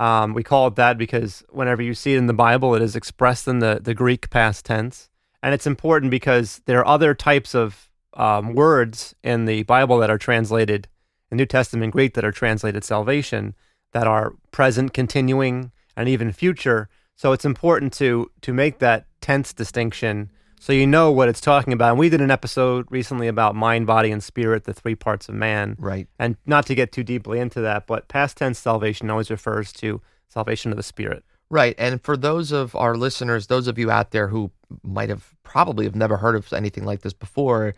Um, 0.00 0.32
we 0.32 0.42
call 0.42 0.66
it 0.66 0.76
that 0.76 0.96
because 0.96 1.44
whenever 1.50 1.82
you 1.82 1.92
see 1.92 2.14
it 2.14 2.18
in 2.18 2.26
the 2.26 2.32
Bible, 2.32 2.74
it 2.74 2.80
is 2.80 2.96
expressed 2.96 3.46
in 3.46 3.58
the 3.58 3.78
the 3.82 3.94
Greek 3.94 4.30
past 4.30 4.64
tense, 4.64 5.10
and 5.42 5.54
it's 5.54 5.66
important 5.66 6.10
because 6.10 6.62
there 6.64 6.78
are 6.80 6.86
other 6.86 7.14
types 7.14 7.54
of 7.54 7.90
um, 8.14 8.54
words 8.54 9.14
in 9.22 9.44
the 9.44 9.62
Bible 9.64 9.98
that 9.98 10.10
are 10.10 10.18
translated 10.18 10.88
in 11.30 11.36
New 11.36 11.44
Testament 11.44 11.92
Greek 11.92 12.14
that 12.14 12.24
are 12.24 12.32
translated 12.32 12.82
salvation 12.82 13.54
that 13.92 14.06
are 14.06 14.34
present, 14.52 14.94
continuing, 14.94 15.70
and 15.96 16.08
even 16.08 16.32
future. 16.32 16.88
So 17.14 17.32
it's 17.32 17.44
important 17.44 17.92
to 17.94 18.30
to 18.40 18.54
make 18.54 18.78
that 18.78 19.04
tense 19.20 19.52
distinction 19.52 20.30
so 20.60 20.74
you 20.74 20.86
know 20.86 21.10
what 21.10 21.30
it's 21.30 21.40
talking 21.40 21.72
about. 21.72 21.92
And 21.92 21.98
we 21.98 22.10
did 22.10 22.20
an 22.20 22.30
episode 22.30 22.86
recently 22.90 23.28
about 23.28 23.56
mind, 23.56 23.86
body, 23.86 24.12
and 24.12 24.22
spirit, 24.22 24.64
the 24.64 24.74
three 24.74 24.94
parts 24.94 25.26
of 25.30 25.34
man. 25.34 25.74
Right. 25.78 26.06
And 26.18 26.36
not 26.44 26.66
to 26.66 26.74
get 26.74 26.92
too 26.92 27.02
deeply 27.02 27.40
into 27.40 27.62
that, 27.62 27.86
but 27.86 28.08
past 28.08 28.36
tense 28.36 28.58
salvation 28.58 29.08
always 29.08 29.30
refers 29.30 29.72
to 29.74 30.02
salvation 30.28 30.70
of 30.70 30.76
the 30.76 30.82
spirit. 30.82 31.24
Right. 31.48 31.74
And 31.78 32.02
for 32.02 32.14
those 32.14 32.52
of 32.52 32.76
our 32.76 32.94
listeners, 32.94 33.46
those 33.46 33.68
of 33.68 33.78
you 33.78 33.90
out 33.90 34.10
there 34.10 34.28
who 34.28 34.50
might 34.82 35.08
have 35.08 35.34
probably 35.44 35.86
have 35.86 35.96
never 35.96 36.18
heard 36.18 36.36
of 36.36 36.52
anything 36.52 36.84
like 36.84 37.00
this 37.00 37.14
before, 37.14 37.74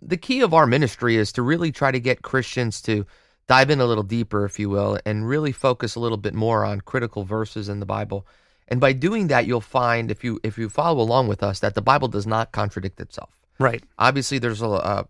the 0.00 0.16
key 0.16 0.40
of 0.40 0.52
our 0.52 0.66
ministry 0.66 1.14
is 1.14 1.30
to 1.32 1.42
really 1.42 1.70
try 1.70 1.92
to 1.92 2.00
get 2.00 2.22
Christians 2.22 2.82
to 2.82 3.06
dive 3.46 3.70
in 3.70 3.80
a 3.80 3.86
little 3.86 4.02
deeper, 4.02 4.44
if 4.44 4.58
you 4.58 4.68
will, 4.68 4.98
and 5.06 5.28
really 5.28 5.52
focus 5.52 5.94
a 5.94 6.00
little 6.00 6.18
bit 6.18 6.34
more 6.34 6.64
on 6.64 6.80
critical 6.80 7.22
verses 7.22 7.68
in 7.68 7.78
the 7.78 7.86
Bible. 7.86 8.26
And 8.68 8.80
by 8.80 8.92
doing 8.92 9.26
that, 9.28 9.46
you'll 9.46 9.60
find 9.60 10.10
if 10.10 10.24
you 10.24 10.40
if 10.42 10.56
you 10.56 10.68
follow 10.68 11.02
along 11.02 11.28
with 11.28 11.42
us 11.42 11.60
that 11.60 11.74
the 11.74 11.82
Bible 11.82 12.08
does 12.08 12.26
not 12.26 12.52
contradict 12.52 13.00
itself. 13.00 13.30
Right. 13.58 13.82
Obviously, 13.98 14.38
there's 14.38 14.62
a 14.62 15.06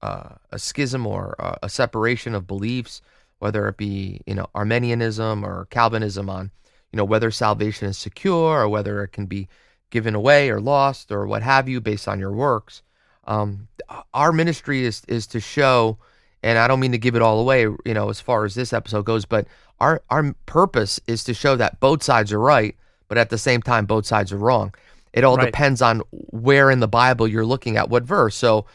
a, 0.00 0.38
a, 0.52 0.58
schism 0.58 1.06
or 1.06 1.34
a, 1.38 1.58
a 1.64 1.68
separation 1.68 2.34
of 2.34 2.46
beliefs, 2.46 3.02
whether 3.38 3.68
it 3.68 3.76
be 3.76 4.20
you 4.26 4.34
know 4.34 4.46
Arminianism 4.54 5.44
or 5.44 5.66
Calvinism 5.66 6.30
on 6.30 6.50
you 6.92 6.96
know 6.96 7.04
whether 7.04 7.30
salvation 7.30 7.88
is 7.88 7.98
secure 7.98 8.62
or 8.62 8.68
whether 8.68 9.02
it 9.02 9.08
can 9.08 9.26
be 9.26 9.48
given 9.90 10.14
away 10.14 10.50
or 10.50 10.60
lost 10.60 11.10
or 11.10 11.26
what 11.26 11.42
have 11.42 11.68
you 11.68 11.80
based 11.80 12.08
on 12.08 12.20
your 12.20 12.32
works. 12.32 12.82
Um, 13.24 13.68
our 14.14 14.32
ministry 14.32 14.84
is 14.84 15.02
is 15.08 15.26
to 15.28 15.40
show, 15.40 15.98
and 16.42 16.58
I 16.58 16.68
don't 16.68 16.80
mean 16.80 16.92
to 16.92 16.98
give 16.98 17.14
it 17.16 17.22
all 17.22 17.40
away, 17.40 17.62
you 17.62 17.94
know, 17.94 18.08
as 18.10 18.20
far 18.20 18.44
as 18.44 18.54
this 18.54 18.72
episode 18.72 19.04
goes, 19.04 19.24
but 19.24 19.46
our 19.80 20.02
our 20.10 20.32
purpose 20.46 21.00
is 21.06 21.24
to 21.24 21.34
show 21.34 21.56
that 21.56 21.80
both 21.80 22.02
sides 22.02 22.32
are 22.32 22.40
right, 22.40 22.76
but 23.08 23.18
at 23.18 23.30
the 23.30 23.38
same 23.38 23.62
time 23.62 23.86
both 23.86 24.06
sides 24.06 24.32
are 24.32 24.36
wrong. 24.36 24.74
It 25.12 25.24
all 25.24 25.36
Right. 25.36 25.46
depends 25.46 25.80
on 25.82 26.02
where 26.10 26.70
in 26.70 26.80
the 26.80 26.88
Bible 26.88 27.26
you're 27.26 27.46
looking 27.46 27.76
at 27.76 27.88
what 27.88 28.02
verse. 28.04 28.36
So 28.36 28.66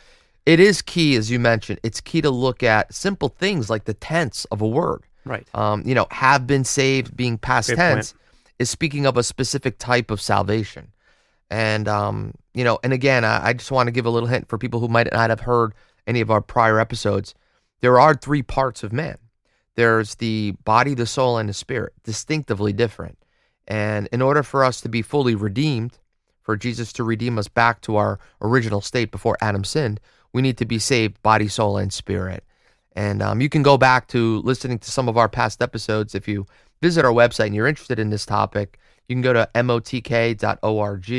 it 0.45 0.59
is 0.59 0.81
key, 0.81 1.15
as 1.15 1.31
you 1.31 1.39
mentioned, 1.39 1.79
it's 1.83 2.01
key 2.01 2.21
to 2.21 2.29
look 2.29 2.63
at 2.63 2.93
simple 2.93 3.29
things 3.29 3.69
like 3.69 3.85
the 3.85 3.93
tense 3.93 4.45
of 4.45 4.61
a 4.61 4.67
word. 4.67 5.03
Right. 5.25 5.47
Um, 5.53 5.83
you 5.85 5.95
know, 5.95 6.07
have 6.11 6.45
been 6.47 6.65
saved 6.65 7.15
being 7.15 7.37
past 7.37 7.69
Great 7.69 7.77
tense 7.77 8.13
is 8.59 8.69
speaking 8.69 9.05
of 9.05 9.15
a 9.15 9.23
specific 9.23 9.77
type 9.77 10.11
of 10.11 10.19
salvation. 10.19 10.91
And 11.49 11.87
um, 11.87 12.33
you 12.53 12.63
know, 12.63 12.79
and 12.83 12.93
again, 12.93 13.23
I, 13.23 13.47
I 13.49 13.53
just 13.53 13.71
want 13.71 13.87
to 13.87 13.91
give 13.91 14.05
a 14.05 14.09
little 14.09 14.27
hint 14.27 14.49
for 14.49 14.57
people 14.57 14.79
who 14.79 14.87
might 14.87 15.11
not 15.13 15.29
have 15.29 15.41
heard 15.41 15.73
any 16.07 16.19
of 16.19 16.29
our 16.31 16.41
prior 16.41 16.79
episodes. 16.79 17.35
There 17.83 17.99
are 17.99 18.13
three 18.13 18.41
parts 18.43 18.81
of 18.81 18.93
man. 18.93 19.17
There's 19.75 20.15
the 20.15 20.55
body, 20.63 20.93
the 20.93 21.05
soul, 21.05 21.37
and 21.37 21.49
the 21.49 21.53
spirit, 21.53 21.91
distinctively 22.05 22.71
different. 22.71 23.17
And 23.67 24.07
in 24.13 24.21
order 24.21 24.41
for 24.41 24.63
us 24.63 24.79
to 24.81 24.89
be 24.89 25.01
fully 25.01 25.35
redeemed, 25.35 25.99
for 26.41 26.55
Jesus 26.55 26.93
to 26.93 27.03
redeem 27.03 27.37
us 27.37 27.49
back 27.49 27.81
to 27.81 27.97
our 27.97 28.21
original 28.41 28.79
state 28.79 29.11
before 29.11 29.35
Adam 29.41 29.65
sinned, 29.65 29.99
we 30.31 30.41
need 30.41 30.57
to 30.59 30.65
be 30.65 30.79
saved 30.79 31.21
body, 31.23 31.49
soul, 31.49 31.75
and 31.75 31.91
spirit. 31.91 32.45
And 32.95 33.21
um, 33.21 33.41
you 33.41 33.49
can 33.49 33.63
go 33.63 33.77
back 33.77 34.07
to 34.07 34.39
listening 34.43 34.79
to 34.79 34.89
some 34.89 35.09
of 35.09 35.17
our 35.17 35.27
past 35.27 35.61
episodes. 35.61 36.15
If 36.15 36.25
you 36.25 36.47
visit 36.81 37.03
our 37.03 37.11
website 37.11 37.47
and 37.47 37.55
you're 37.55 37.67
interested 37.67 37.99
in 37.99 38.11
this 38.11 38.25
topic, 38.25 38.79
you 39.09 39.15
can 39.15 39.21
go 39.21 39.33
to 39.33 39.49
motk.org 39.53 41.11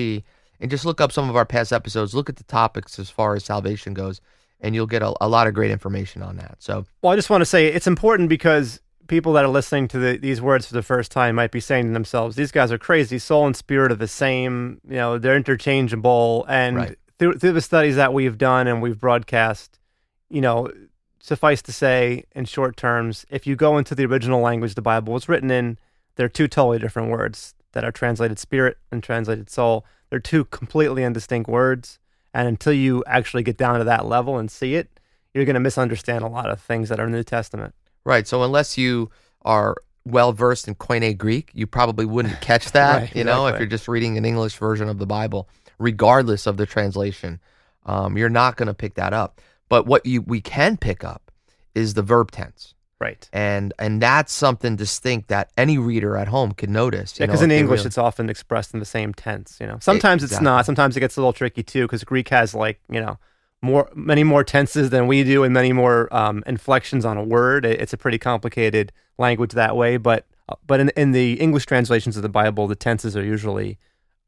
and 0.61 0.71
just 0.71 0.87
look 0.87 1.03
up 1.03 1.13
some 1.13 1.29
of 1.29 1.37
our 1.37 1.45
past 1.45 1.75
episodes. 1.75 2.15
Look 2.15 2.31
at 2.31 2.37
the 2.37 2.45
topics 2.45 2.99
as 2.99 3.11
far 3.11 3.35
as 3.35 3.45
salvation 3.45 3.93
goes, 3.93 4.23
and 4.61 4.75
you'll 4.75 4.87
get 4.87 5.03
a, 5.03 5.15
a 5.21 5.29
lot 5.29 5.47
of 5.47 5.55
great 5.55 5.71
information 5.71 6.23
on 6.23 6.37
that. 6.37 6.57
So, 6.59 6.87
Well, 7.03 7.13
I 7.13 7.17
just 7.17 7.31
want 7.31 7.43
to 7.43 7.47
say 7.47 7.67
it's 7.67 7.87
important 7.87 8.29
because 8.29 8.81
people 9.07 9.35
that 9.35 9.45
are 9.45 9.49
listening 9.49 9.87
to 9.89 9.99
the, 9.99 10.17
these 10.17 10.41
words 10.41 10.67
for 10.67 10.75
the 10.75 10.83
first 10.83 11.13
time 11.13 11.35
might 11.35 11.51
be 11.51 11.61
saying 11.61 11.87
to 11.87 11.93
themselves, 11.93 12.37
"These 12.37 12.53
guys 12.53 12.73
are 12.73 12.79
crazy. 12.79 13.19
Soul 13.19 13.47
and 13.47 13.57
spirit 13.57 13.93
are 13.93 13.97
the 13.97 14.09
same. 14.09 14.81
You 14.89 14.97
know, 14.97 15.19
they're 15.19 15.37
interchangeable." 15.37 16.47
And 16.49 16.77
Right. 16.77 16.99
through 17.19 17.39
through 17.39 17.53
the 17.53 17.61
studies 17.61 17.97
that 17.97 18.13
we've 18.13 18.39
done 18.39 18.67
and 18.67 18.81
we've 18.81 18.99
broadcast, 18.99 19.79
you 20.31 20.41
know, 20.41 20.71
suffice 21.21 21.63
to 21.63 21.73
say, 21.73 22.25
in 22.35 22.45
short 22.45 22.77
terms, 22.77 23.25
if 23.31 23.47
you 23.47 23.57
go 23.57 23.79
into 23.79 23.95
the 23.95 24.05
original 24.05 24.41
language 24.41 24.75
the 24.75 24.83
Bible 24.83 25.13
was 25.13 25.29
written 25.29 25.51
in, 25.51 25.79
they're 26.17 26.29
two 26.29 26.49
totally 26.49 26.79
different 26.79 27.11
words 27.11 27.55
that 27.73 27.85
are 27.85 27.93
translated 27.93 28.39
spirit 28.39 28.79
and 28.91 29.03
translated 29.03 29.51
soul. 29.51 29.85
They're 30.11 30.19
two 30.21 30.45
completely 30.47 31.03
indistinct 31.03 31.49
words. 31.49 31.99
And 32.35 32.49
until 32.49 32.73
you 32.73 33.03
actually 33.07 33.45
get 33.45 33.57
down 33.57 33.79
to 33.79 33.85
that 33.85 34.05
level 34.07 34.39
and 34.39 34.51
see 34.51 34.75
it, 34.75 35.01
you're 35.33 35.45
going 35.45 35.55
to 35.55 35.61
misunderstand 35.61 36.25
a 36.25 36.29
lot 36.29 36.51
of 36.51 36.61
things 36.61 36.89
that 36.89 37.01
are 37.01 37.07
in 37.07 37.13
the 37.13 37.19
New 37.19 37.25
Testament. 37.25 37.75
right. 38.05 38.27
So, 38.27 38.43
unless 38.43 38.77
you 38.77 39.11
are 39.43 39.77
well 40.05 40.33
versed 40.33 40.69
in 40.69 40.75
Koine 40.75 41.17
Greek, 41.17 41.51
you 41.55 41.67
probably 41.67 42.05
wouldn't 42.05 42.41
catch 42.41 42.73
that, 42.73 43.03
Right, 43.03 43.17
you 43.17 43.25
know, 43.25 43.47
if 43.47 43.59
you're 43.59 43.69
just 43.69 43.89
reading 43.89 44.19
an 44.19 44.25
English 44.25 44.57
version 44.59 44.89
of 44.89 44.99
the 44.99 45.07
Bible, 45.07 45.49
regardless 45.79 46.47
of 46.47 46.57
the 46.57 46.67
translation. 46.67 47.41
Um, 47.87 48.17
you're 48.17 48.31
not 48.31 48.57
going 48.57 48.69
to 48.69 48.75
pick 48.75 48.95
that 48.95 49.13
up. 49.13 49.41
But 49.69 49.87
what 49.87 50.07
you 50.07 50.23
we 50.23 50.41
can 50.41 50.77
pick 50.77 51.05
up 51.05 51.31
is 51.75 51.95
the 51.95 52.03
verb 52.03 52.31
tense. 52.31 52.75
Right. 53.05 53.29
and 53.33 53.73
and 53.79 54.01
that's 54.01 54.33
something 54.33 54.77
distinct 54.77 55.29
that 55.29 55.51
any 55.65 55.77
reader 55.91 56.17
at 56.23 56.29
home 56.29 56.53
can 56.61 56.71
notice. 56.73 57.11
Yeah, 57.19 57.27
because 57.27 57.43
in 57.43 57.51
English 57.51 57.81
really- 57.81 57.89
it's 57.89 57.99
often 57.99 58.31
expressed 58.35 58.71
in 58.75 58.81
the 58.81 58.87
same 58.99 59.11
tense. 59.15 59.59
You 59.61 59.67
know, 59.69 59.79
sometimes 59.81 60.23
it's 60.25 60.33
Exactly. 60.33 60.45
not. 60.45 60.67
Sometimes 60.67 60.97
it 60.97 61.01
gets 61.01 61.17
a 61.17 61.21
little 61.21 61.33
tricky 61.43 61.63
too, 61.63 61.85
because 61.87 62.03
Greek 62.05 62.29
has 62.31 62.55
like 62.55 62.79
you 62.91 63.01
know 63.05 63.19
more 63.63 63.89
many 63.95 64.25
more 64.25 64.45
tenses 64.45 64.91
than 64.91 65.07
we 65.07 65.25
do, 65.25 65.45
and 65.45 65.53
many 65.55 65.73
more 65.73 66.09
um, 66.23 66.43
inflections 66.47 67.05
on 67.05 67.17
a 67.17 67.23
word. 67.37 67.65
It- 67.65 67.81
It's 67.83 67.93
a 67.93 67.97
pretty 68.05 68.19
complicated 68.19 68.93
language 69.19 69.53
that 69.53 69.77
way. 69.77 69.97
But 69.99 70.21
uh, 70.49 70.55
but 70.67 70.81
in 70.81 70.89
in 71.03 71.13
the 71.13 71.35
English 71.47 71.67
translations 71.67 72.17
of 72.17 72.23
the 72.23 72.35
Bible, 72.43 72.67
the 72.67 72.77
tenses 72.89 73.17
are 73.17 73.25
usually 73.25 73.79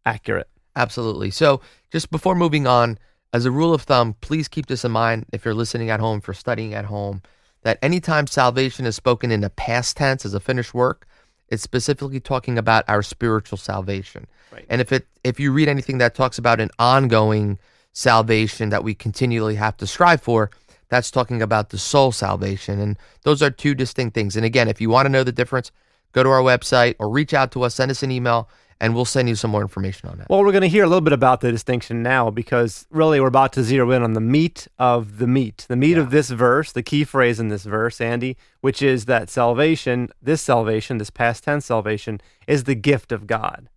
accurate. 0.04 0.49
absolutely. 0.75 1.30
So 1.30 1.61
just 1.90 2.11
before 2.11 2.35
moving 2.35 2.66
on, 2.66 2.99
as 3.33 3.45
a 3.47 3.50
rule 3.50 3.73
of 3.75 3.83
thumb, 3.83 4.14
please 4.21 4.47
keep 4.49 4.66
this 4.66 4.85
in 4.85 4.92
mind 4.92 5.25
if 5.33 5.45
you're 5.45 5.54
listening 5.62 5.90
at 5.90 6.00
home, 6.00 6.21
for 6.21 6.35
studying 6.35 6.75
at 6.75 6.85
home. 6.87 7.23
That 7.66 7.80
anytime 7.82 8.28
salvation 8.28 8.87
is 8.87 8.94
spoken 8.94 9.32
in 9.32 9.42
a 9.42 9.50
past 9.50 9.96
tense 9.96 10.25
as 10.25 10.35
a 10.35 10.38
finished 10.38 10.73
work, 10.73 11.04
it's 11.49 11.64
specifically 11.64 12.20
talking 12.20 12.58
about 12.58 12.85
our 12.87 13.02
spiritual 13.02 13.58
salvation. 13.58 14.28
Right. 14.52 14.64
And 14.68 14.80
if 14.80 14.92
it 14.92 15.08
if 15.25 15.40
you 15.40 15.50
read 15.50 15.68
anything 15.68 15.99
that 15.99 16.14
talks 16.14 16.38
about 16.38 16.61
an 16.61 16.70
ongoing 16.78 17.58
salvation 17.92 18.68
that 18.68 18.85
we 18.85 18.94
continually 18.94 19.56
have 19.56 19.76
to 19.78 19.87
strive 19.88 20.23
for, 20.23 20.52
that's 20.90 21.11
talking 21.11 21.42
about 21.42 21.70
the 21.70 21.78
soul 21.78 22.12
salvation. 22.12 22.78
And 22.78 22.96
those 23.23 23.42
are 23.42 23.50
two 23.50 23.75
distinct 23.75 24.14
things. 24.14 24.37
And 24.37 24.46
again, 24.46 24.68
if 24.68 24.80
you 24.80 24.88
want 24.88 25.06
to 25.06 25.11
know 25.11 25.25
the 25.25 25.32
difference, 25.32 25.73
go 26.12 26.23
to 26.23 26.28
our 26.28 26.42
website 26.42 26.94
or 27.00 27.11
reach 27.11 27.35
out 27.35 27.50
to 27.50 27.64
us, 27.64 27.75
send 27.75 27.90
us 27.90 28.04
an 28.04 28.12
email, 28.12 28.49
and 28.80 28.95
we'll 28.95 29.04
send 29.04 29.28
you 29.28 29.35
some 29.35 29.50
more 29.50 29.62
information 29.62 30.09
on 30.09 30.18
that. 30.18 30.28
Well, 30.28 30.45
we're 30.45 30.52
going 30.52 30.62
to 30.62 30.68
hear 30.68 30.85
a 30.85 30.87
little 30.87 31.00
bit 31.00 31.12
about 31.12 31.40
the 31.40 31.50
distinction 31.50 32.02
now 32.02 32.30
because 32.30 32.87
really 32.90 33.21
we're 33.21 33.28
about 33.28 33.52
to 33.54 33.62
zero 33.62 33.90
in 33.90 34.02
on 34.02 34.12
the 34.12 34.21
meat 34.21 34.68
of 34.78 35.18
the 35.18 35.26
meat. 35.26 35.64
The 35.68 35.76
meat 35.76 35.97
of 35.97 36.11
this 36.11 36.28
verse, 36.30 36.73
the 36.73 36.83
key 36.83 37.04
phrase 37.04 37.40
in 37.40 37.49
this 37.49 37.64
verse, 37.64 38.00
Andy, 38.00 38.37
which 38.61 38.83
is 38.83 39.06
that 39.06 39.30
salvation, 39.30 40.11
this 40.21 40.42
salvation, 40.42 40.99
this 40.99 41.11
past 41.11 41.45
tense 41.45 41.66
salvation, 41.66 42.21
is 42.47 42.64
the 42.64 42.75
gift 42.75 43.12
of 43.12 43.26
God. 43.26 43.68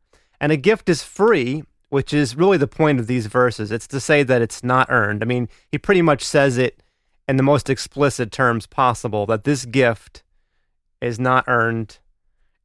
And 0.41 0.51
a 0.51 0.57
gift 0.57 0.89
is 0.89 1.01
free, 1.01 1.63
which 1.87 2.13
is 2.13 2.35
really 2.35 2.57
the 2.57 2.67
point 2.67 2.99
of 2.99 3.07
these 3.07 3.27
verses. 3.27 3.71
It's 3.71 3.87
to 3.87 4.01
say 4.01 4.23
that 4.23 4.41
it's 4.41 4.63
not 4.63 4.87
earned. 4.89 5.23
I 5.23 5.25
mean, 5.25 5.47
he 5.71 5.77
pretty 5.77 6.01
much 6.01 6.23
says 6.23 6.57
it 6.57 6.83
in 7.27 7.37
the 7.37 7.43
most 7.43 7.69
explicit 7.69 8.31
terms 8.31 8.67
possible 8.67 9.25
that 9.27 9.45
this 9.45 9.63
gift 9.63 10.23
is 11.01 11.19
not 11.19 11.45
earned, 11.47 11.99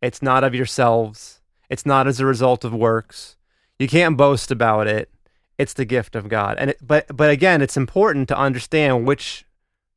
it's 0.03 0.21
not 0.21 0.43
of 0.43 0.55
yourselves 0.55 1.41
it's 1.75 1.85
not 1.85 2.07
as 2.07 2.21
a 2.21 2.25
result 2.25 2.65
of 2.65 2.73
works. 2.73 3.35
You 3.81 3.89
can't 3.89 4.17
boast 4.17 4.53
about 4.53 4.87
it. 4.87 5.11
It's 5.59 5.73
the 5.73 5.85
gift 5.85 6.15
of 6.15 6.29
God. 6.29 6.57
And 6.57 6.71
it, 6.71 6.79
but 6.81 7.05
but 7.17 7.31
again, 7.31 7.61
it's 7.63 7.77
important 7.77 8.29
to 8.29 8.39
understand 8.39 9.09
which 9.09 9.45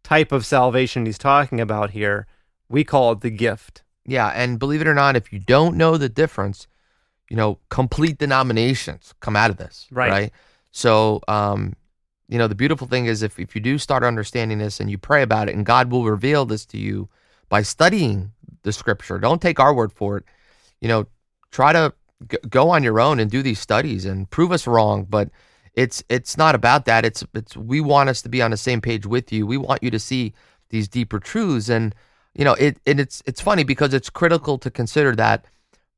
type 0.02 0.32
of 0.32 0.44
salvation 0.44 1.06
he's 1.06 1.20
talking 1.20 1.62
about 1.62 1.92
here. 1.92 2.26
We 2.68 2.84
call 2.84 3.12
it 3.12 3.22
the 3.22 3.30
gift. 3.30 3.84
Yeah, 4.08 4.30
and 4.30 4.58
believe 4.58 4.82
it 4.82 4.88
or 4.88 4.96
not, 4.96 5.16
if 5.16 5.32
you 5.32 5.38
don't 5.38 5.78
know 5.78 5.98
the 5.98 6.10
difference, 6.10 6.66
you 7.30 7.38
know, 7.38 7.60
complete 7.70 8.18
denominations 8.18 9.14
come 9.20 9.36
out 9.36 9.52
of 9.52 9.58
this, 9.58 9.86
Right. 9.92 10.10
right? 10.12 10.32
So, 10.72 11.22
um, 11.28 11.76
you 12.28 12.40
know, 12.40 12.48
the 12.48 12.56
beautiful 12.56 12.88
thing 12.88 13.06
is 13.06 13.22
if 13.22 13.38
if 13.38 13.54
you 13.54 13.62
do 13.62 13.78
start 13.78 14.04
understanding 14.04 14.58
this 14.58 14.80
and 14.80 14.90
you 14.90 14.98
pray 14.98 15.22
about 15.22 15.48
it, 15.48 15.54
and 15.54 15.64
God 15.64 15.92
will 15.92 16.06
reveal 16.06 16.44
this 16.46 16.66
to 16.68 16.80
you 16.80 17.08
by 17.50 17.62
studying 17.62 18.32
the 18.64 18.74
Scripture. 18.74 19.20
Don't 19.20 19.44
take 19.44 19.60
our 19.60 19.76
word 19.76 19.94
for 19.94 20.18
it. 20.18 20.24
You 20.82 20.88
know, 20.88 21.06
try 21.52 21.74
to 21.74 21.94
g- 22.30 22.38
go 22.50 22.70
on 22.70 22.84
your 22.84 23.00
own 23.00 23.20
and 23.20 23.30
do 23.30 23.42
these 23.42 23.60
studies 23.60 24.06
and 24.06 24.30
prove 24.30 24.52
us 24.52 24.68
wrong. 24.68 25.06
But 25.10 25.30
it's 25.74 26.04
it's 26.10 26.38
not 26.38 26.56
about 26.56 26.86
that. 26.86 27.06
It's 27.06 27.24
it's 27.34 27.56
we 27.56 27.82
want 27.82 28.10
us 28.10 28.22
to 28.24 28.30
be 28.30 28.42
on 28.42 28.52
the 28.52 28.58
same 28.58 28.82
page 28.82 29.06
with 29.06 29.32
you. 29.32 29.46
We 29.46 29.58
want 29.58 29.84
you 29.84 29.92
to 29.92 30.00
see 30.00 30.34
these 30.70 30.88
deeper 30.88 31.20
truths, 31.20 31.70
and 31.70 31.94
you 32.34 32.44
know, 32.44 32.54
it 32.54 32.80
and 32.86 33.00
it's 33.00 33.22
it's 33.26 33.42
funny 33.42 33.64
because 33.64 33.94
it's 33.94 34.10
critical 34.10 34.58
to 34.58 34.72
consider 34.72 35.16
that 35.16 35.46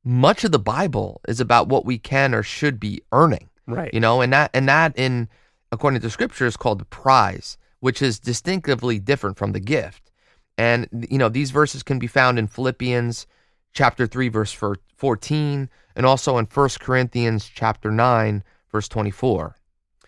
much 0.04 0.44
of 0.44 0.52
the 0.52 0.60
Bible 0.60 1.22
is 1.28 1.40
about 1.40 1.68
what 1.68 1.86
we 1.86 1.98
can 1.98 2.34
or 2.34 2.44
should 2.44 2.80
be 2.80 3.02
earning. 3.12 3.50
Right. 3.68 3.94
You 3.94 4.00
know, 4.00 4.22
and 4.22 4.34
that 4.34 4.52
and 4.54 4.68
that 4.68 4.98
in 4.98 5.30
according 5.72 6.02
to 6.02 6.10
scripture 6.10 6.46
is 6.46 6.58
called 6.58 6.80
the 6.80 6.86
prize, 6.86 7.58
which 7.80 8.02
is 8.02 8.20
distinctively 8.20 9.00
different 9.00 9.38
from 9.38 9.54
the 9.54 9.60
gift. 9.60 10.12
And 10.58 11.08
you 11.10 11.18
know, 11.18 11.30
these 11.30 11.52
verses 11.52 11.84
can 11.84 12.00
be 12.00 12.08
found 12.08 12.38
in 12.38 12.48
Philippians 12.48 13.28
chapter 13.74 14.08
3 14.08 14.30
verse 14.30 14.52
14 14.96 15.70
and 15.96 16.06
also 16.06 16.38
in 16.38 16.46
1 16.46 16.70
Corinthians 16.80 17.50
chapter 17.54 17.92
9 17.92 18.44
verse 18.72 18.88
24. 18.88 19.56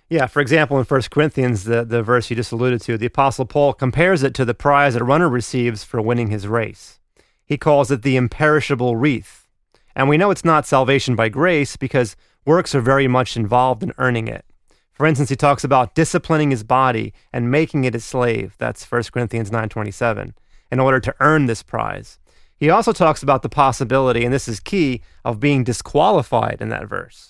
Yeah, 0.10 0.28
for 0.28 0.42
example, 0.42 0.78
in 0.78 0.84
1 0.84 1.02
Corinthians, 1.10 1.64
the, 1.64 1.86
the 1.86 2.04
verse 2.04 2.30
you 2.30 2.36
just 2.36 2.52
alluded 2.52 2.82
to, 2.82 2.98
the 2.98 3.06
Apostle 3.06 3.46
Paul 3.46 3.72
compares 3.72 4.24
it 4.24 4.34
to 4.34 4.44
the 4.44 4.54
prize 4.54 4.94
a 4.96 5.06
runner 5.06 5.30
receives 5.30 5.86
for 5.86 6.02
winning 6.02 6.30
his 6.30 6.48
race. 6.48 7.00
He 7.46 7.58
calls 7.58 7.92
it 7.92 8.02
the 8.02 8.18
imperishable 8.18 8.98
wreath. 8.98 9.48
And 9.96 10.10
we 10.10 10.18
know 10.18 10.30
it's 10.30 10.44
not 10.44 10.66
salvation 10.68 11.16
by 11.16 11.30
grace 11.30 11.78
because 11.78 12.18
works 12.46 12.76
are 12.76 12.82
very 12.82 13.08
much 13.08 13.38
involved 13.38 13.84
in 13.84 13.94
earning 13.98 14.28
it. 14.28 14.44
For 14.92 15.06
instance, 15.06 15.30
he 15.30 15.36
talks 15.36 15.64
about 15.64 15.96
disciplining 15.96 16.52
his 16.52 16.64
body 16.64 17.14
and 17.32 17.50
making 17.50 17.86
it 17.86 17.96
a 17.96 18.00
slave. 18.00 18.56
That's 18.58 18.84
1 18.84 19.04
Corinthians 19.14 19.50
9:27 19.50 20.34
in 20.72 20.80
order 20.80 21.00
to 21.00 21.16
earn 21.20 21.46
this 21.46 21.64
prize. 21.64 22.20
He 22.62 22.70
also 22.70 22.94
talks 22.94 23.24
about 23.24 23.42
the 23.42 23.50
possibility, 23.50 24.24
and 24.24 24.32
this 24.32 24.48
is 24.48 24.60
key, 24.60 25.02
of 25.26 25.40
being 25.40 25.64
disqualified 25.64 26.62
in 26.62 26.70
that 26.70 26.88
verse. 26.88 27.28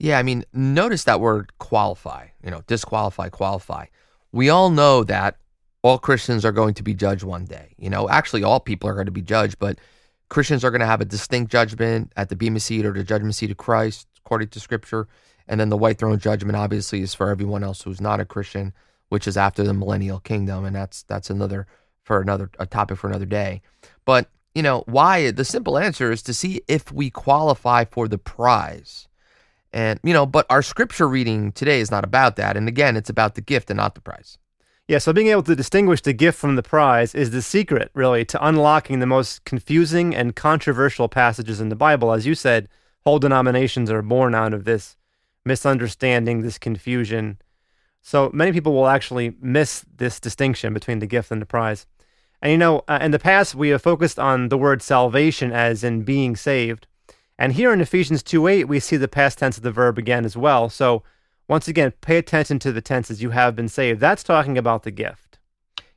Yeah, 0.00 0.18
I 0.18 0.24
mean, 0.24 0.44
notice 0.52 1.04
that 1.04 1.20
word 1.20 1.56
qualify, 1.60 2.26
you 2.42 2.50
know, 2.50 2.62
disqualify, 2.66 3.28
qualify. 3.28 3.86
We 4.32 4.50
all 4.50 4.70
know 4.70 5.04
that 5.04 5.36
all 5.82 5.98
Christians 5.98 6.44
are 6.44 6.50
going 6.50 6.74
to 6.74 6.82
be 6.82 6.92
judged 6.92 7.22
one 7.22 7.44
day. 7.44 7.76
You 7.78 7.88
know, 7.88 8.08
actually, 8.08 8.42
all 8.42 8.58
people 8.58 8.90
are 8.90 8.94
going 8.94 9.06
to 9.06 9.12
be 9.12 9.22
judged, 9.22 9.60
but 9.60 9.78
Christians 10.28 10.64
are 10.64 10.72
going 10.72 10.80
to 10.80 10.86
have 10.86 11.00
a 11.00 11.04
distinct 11.04 11.52
judgment 11.52 12.12
at 12.16 12.28
the 12.28 12.34
Bema 12.34 12.58
seat 12.58 12.84
or 12.84 12.92
the 12.92 13.04
judgment 13.04 13.36
seat 13.36 13.52
of 13.52 13.56
Christ, 13.56 14.08
according 14.26 14.48
to 14.48 14.58
Scripture. 14.58 15.06
And 15.46 15.60
then 15.60 15.68
the 15.68 15.76
white 15.76 15.98
throne 15.98 16.18
judgment, 16.18 16.56
obviously, 16.56 17.00
is 17.00 17.14
for 17.14 17.30
everyone 17.30 17.62
else 17.62 17.82
who's 17.82 18.00
not 18.00 18.18
a 18.18 18.24
Christian, 18.24 18.72
which 19.08 19.28
is 19.28 19.36
after 19.36 19.62
the 19.62 19.72
millennial 19.72 20.18
kingdom, 20.18 20.64
and 20.64 20.74
that's 20.74 21.04
that's 21.04 21.30
another 21.30 21.68
for 22.02 22.20
another 22.20 22.50
a 22.58 22.66
topic 22.66 22.98
for 22.98 23.06
another 23.06 23.24
day. 23.24 23.62
But 24.04 24.28
you 24.54 24.62
know 24.62 24.84
why? 24.86 25.30
The 25.30 25.44
simple 25.44 25.78
answer 25.78 26.12
is 26.12 26.22
to 26.22 26.34
see 26.34 26.62
if 26.68 26.92
we 26.92 27.10
qualify 27.10 27.84
for 27.84 28.08
the 28.08 28.18
prize. 28.18 29.08
And, 29.72 29.98
you 30.04 30.12
know, 30.12 30.24
but 30.24 30.46
our 30.48 30.62
scripture 30.62 31.08
reading 31.08 31.50
today 31.52 31.80
is 31.80 31.90
not 31.90 32.04
about 32.04 32.36
that. 32.36 32.56
And 32.56 32.68
again, 32.68 32.96
it's 32.96 33.10
about 33.10 33.34
the 33.34 33.40
gift 33.40 33.70
and 33.70 33.78
not 33.78 33.96
the 33.96 34.00
prize. 34.00 34.38
Yeah, 34.86 34.98
so 34.98 35.12
being 35.12 35.28
able 35.28 35.42
to 35.44 35.56
distinguish 35.56 36.02
the 36.02 36.12
gift 36.12 36.38
from 36.38 36.56
the 36.56 36.62
prize 36.62 37.14
is 37.14 37.30
the 37.30 37.42
secret, 37.42 37.90
really, 37.94 38.24
to 38.26 38.46
unlocking 38.46 39.00
the 39.00 39.06
most 39.06 39.44
confusing 39.44 40.14
and 40.14 40.36
controversial 40.36 41.08
passages 41.08 41.58
in 41.58 41.70
the 41.70 41.76
Bible. 41.76 42.12
As 42.12 42.26
you 42.26 42.34
said, 42.34 42.68
whole 43.00 43.18
denominations 43.18 43.90
are 43.90 44.02
born 44.02 44.34
out 44.34 44.52
of 44.52 44.64
this 44.64 44.96
misunderstanding, 45.44 46.42
this 46.42 46.58
confusion. 46.58 47.38
So 48.02 48.30
many 48.34 48.52
people 48.52 48.74
will 48.74 48.86
actually 48.86 49.34
miss 49.40 49.84
this 49.96 50.20
distinction 50.20 50.74
between 50.74 50.98
the 50.98 51.06
gift 51.06 51.30
and 51.30 51.40
the 51.40 51.46
prize. 51.46 51.86
And 52.44 52.50
you 52.50 52.58
know, 52.58 52.84
uh, 52.86 52.98
in 53.00 53.10
the 53.10 53.18
past, 53.18 53.54
we 53.54 53.70
have 53.70 53.80
focused 53.80 54.18
on 54.18 54.50
the 54.50 54.58
word 54.58 54.82
salvation 54.82 55.50
as 55.50 55.82
in 55.82 56.02
being 56.02 56.36
saved. 56.36 56.86
And 57.38 57.54
here 57.54 57.72
in 57.72 57.80
Ephesians 57.80 58.22
2 58.22 58.46
8, 58.46 58.64
we 58.64 58.80
see 58.80 58.98
the 58.98 59.08
past 59.08 59.38
tense 59.38 59.56
of 59.56 59.62
the 59.62 59.72
verb 59.72 59.96
again 59.96 60.26
as 60.26 60.36
well. 60.36 60.68
So 60.68 61.02
once 61.48 61.68
again, 61.68 61.94
pay 62.02 62.18
attention 62.18 62.58
to 62.58 62.70
the 62.70 62.82
tenses 62.82 63.22
you 63.22 63.30
have 63.30 63.56
been 63.56 63.70
saved. 63.70 63.98
That's 63.98 64.22
talking 64.22 64.58
about 64.58 64.82
the 64.82 64.90
gift. 64.90 65.38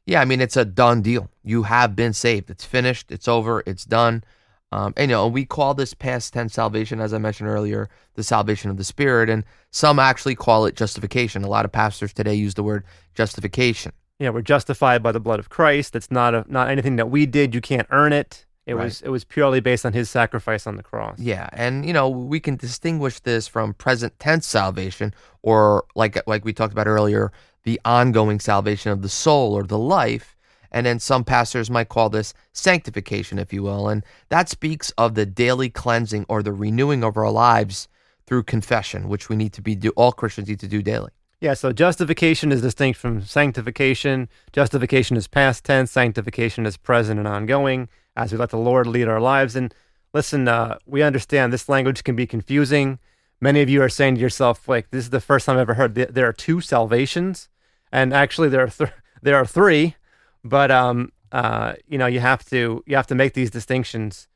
Yeah, 0.06 0.22
I 0.22 0.26
mean, 0.26 0.40
it's 0.40 0.56
a 0.56 0.64
done 0.64 1.02
deal. 1.02 1.30
You 1.44 1.64
have 1.64 1.98
been 1.98 2.14
saved. 2.14 2.50
It's 2.50 2.64
finished. 2.64 3.12
It's 3.12 3.28
over. 3.28 3.62
It's 3.66 3.84
done. 3.84 4.24
Um, 4.72 4.94
and, 4.96 5.12
you 5.12 5.18
know, 5.18 5.28
we 5.28 5.44
call 5.44 5.74
this 5.74 5.94
past 5.94 6.32
tense 6.32 6.54
salvation, 6.54 7.02
as 7.02 7.14
I 7.14 7.18
mentioned 7.18 7.50
earlier, 7.50 7.90
the 8.14 8.24
salvation 8.24 8.72
of 8.72 8.78
the 8.78 8.86
Spirit. 8.86 9.30
And 9.30 9.44
some 9.72 10.00
actually 10.00 10.36
call 10.36 10.66
it 10.66 10.78
justification. 10.78 11.44
A 11.44 11.50
lot 11.50 11.66
of 11.66 11.74
pastors 11.74 12.14
today 12.14 12.36
use 12.36 12.54
the 12.54 12.64
word 12.64 12.86
justification. 13.16 13.92
Yeah, 14.20 14.30
we're 14.30 14.42
justified 14.42 15.04
by 15.04 15.12
the 15.12 15.20
blood 15.20 15.40
of 15.40 15.50
Christ. 15.50 15.94
That's 15.94 16.10
not 16.10 16.34
a, 16.34 16.46
not 16.48 16.70
anything 16.70 16.96
that 16.96 17.10
we 17.10 17.26
did. 17.26 17.54
You 17.54 17.62
can't 17.62 17.88
earn 17.92 18.14
it. 18.14 18.46
It 18.66 18.76
Right. 18.76 18.84
was 18.86 19.02
it 19.02 19.10
was 19.10 19.24
purely 19.24 19.62
based 19.62 19.86
on 19.86 19.94
his 19.94 20.10
sacrifice 20.10 20.68
on 20.68 20.76
the 20.76 20.84
cross. 20.84 21.20
Yeah, 21.20 21.48
and 21.54 21.86
you 21.86 21.94
know 21.94 22.10
we 22.10 22.40
can 22.42 22.58
distinguish 22.58 23.20
this 23.22 23.48
from 23.48 23.74
present 23.74 24.20
tense 24.20 24.46
salvation, 24.46 25.14
or 25.42 25.86
like 25.96 26.18
like 26.28 26.44
we 26.44 26.52
talked 26.52 26.74
about 26.74 26.88
earlier, 26.88 27.32
the 27.64 27.80
ongoing 27.86 28.40
salvation 28.42 28.92
of 28.92 29.02
the 29.02 29.10
soul 29.10 29.54
or 29.54 29.64
the 29.64 29.78
life. 29.78 30.36
And 30.70 30.86
then 30.86 31.00
some 31.00 31.24
pastors 31.24 31.70
might 31.70 31.88
call 31.88 32.10
this 32.10 32.34
sanctification, 32.52 33.40
if 33.40 33.54
you 33.54 33.64
will, 33.64 33.88
and 33.88 34.04
that 34.28 34.50
speaks 34.50 34.92
of 34.98 35.16
the 35.16 35.26
daily 35.26 35.70
cleansing 35.70 36.26
or 36.28 36.44
the 36.44 36.52
renewing 36.52 37.06
of 37.06 37.16
our 37.16 37.32
lives 37.32 37.88
through 38.26 38.44
confession, 38.44 39.08
which 39.08 39.30
we 39.30 39.38
need 39.38 39.54
to 39.54 39.62
be 39.62 39.76
do. 39.76 39.92
All 39.96 40.12
Christians 40.12 40.50
need 40.50 40.60
to 40.60 40.68
do 40.68 40.82
daily. 40.82 41.12
Yeah, 41.40 41.54
so 41.54 41.72
justification 41.72 42.52
is 42.52 42.62
distinct 42.64 43.00
from 43.00 43.22
sanctification. 43.22 44.28
Justification 44.52 45.18
is 45.18 45.28
past 45.28 45.64
tense, 45.64 45.92
sanctification 45.92 46.66
is 46.66 46.78
present 46.78 47.20
and 47.20 47.28
ongoing 47.28 47.90
as 48.16 48.32
we 48.32 48.40
let 48.40 48.50
the 48.50 48.58
Lord 48.58 48.88
lead 48.88 49.08
our 49.08 49.22
lives. 49.22 49.56
And 49.56 49.74
listen, 50.14 50.48
uh, 50.48 50.80
we 50.88 51.04
understand 51.04 51.54
this 51.54 51.70
language 51.70 52.04
can 52.04 52.16
be 52.16 52.26
confusing. 52.26 52.98
Many 53.40 53.62
of 53.62 53.70
you 53.70 53.84
are 53.84 53.90
saying 53.90 54.16
to 54.16 54.22
yourself, 54.22 54.68
like, 54.68 54.90
this 54.90 55.04
is 55.04 55.12
the 55.12 55.22
first 55.22 55.46
time 55.46 55.58
I've 55.58 55.62
ever 55.62 55.76
heard 55.76 55.94
th- 55.94 56.10
there 56.10 56.28
are 56.28 56.34
two 56.34 56.60
salvations. 56.60 57.50
And 57.92 58.16
actually, 58.16 58.50
there 58.50 58.64
are, 58.64 58.70
th- 58.70 58.90
there 59.22 59.36
are 59.36 59.46
three, 59.46 59.96
but, 60.44 60.72
um, 60.72 61.12
uh, 61.32 61.74
you 61.88 62.00
know, 62.00 62.08
you 62.08 62.20
have 62.20 62.44
to, 62.46 62.84
you 62.88 62.96
have 62.96 63.08
to 63.08 63.16
make 63.16 63.34
these 63.34 63.52
distinctions. 63.52 64.28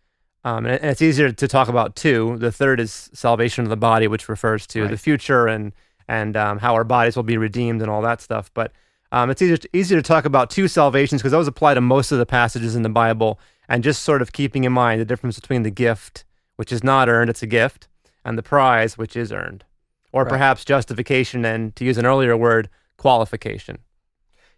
Um, 0.43 0.67
and, 0.67 0.79
and 0.79 0.91
it's 0.91 1.01
easier 1.01 1.31
to 1.31 1.47
talk 1.47 1.67
about 1.67 1.95
two. 1.95 2.37
The 2.37 2.51
third 2.51 2.79
is 2.79 3.09
salvation 3.11 3.63
of 3.63 3.69
the 3.71 3.77
body, 3.77 4.07
which 4.07 4.29
refers 4.29 4.67
to 4.67 4.87
the 4.87 4.97
future 4.97 5.47
and 5.47 5.73
and 6.11 6.35
um, 6.35 6.59
how 6.59 6.73
our 6.73 6.83
bodies 6.83 7.15
will 7.15 7.23
be 7.23 7.37
redeemed 7.37 7.81
and 7.81 7.89
all 7.89 8.01
that 8.01 8.19
stuff. 8.19 8.51
But 8.53 8.73
um, 9.13 9.29
it's 9.29 9.41
easier 9.41 9.55
to, 9.55 9.69
easier 9.71 9.97
to 9.97 10.05
talk 10.05 10.25
about 10.25 10.49
two 10.49 10.67
salvations 10.67 11.21
because 11.21 11.31
those 11.31 11.47
apply 11.47 11.73
to 11.73 11.79
most 11.81 12.11
of 12.11 12.19
the 12.19 12.25
passages 12.25 12.75
in 12.75 12.81
the 12.81 12.89
Bible, 12.89 13.39
and 13.69 13.81
just 13.81 14.03
sort 14.03 14.21
of 14.21 14.33
keeping 14.33 14.65
in 14.65 14.73
mind 14.73 14.99
the 14.99 15.05
difference 15.05 15.39
between 15.39 15.63
the 15.63 15.71
gift, 15.71 16.25
which 16.57 16.73
is 16.73 16.83
not 16.83 17.07
earned, 17.07 17.29
it's 17.29 17.41
a 17.41 17.47
gift, 17.47 17.87
and 18.25 18.37
the 18.37 18.43
prize, 18.43 18.97
which 18.97 19.15
is 19.15 19.31
earned, 19.31 19.63
or 20.11 20.23
Right. 20.23 20.31
perhaps 20.31 20.65
justification 20.65 21.45
and, 21.45 21.73
to 21.77 21.85
use 21.85 21.97
an 21.97 22.05
earlier 22.05 22.35
word, 22.35 22.69
qualification. 22.97 23.77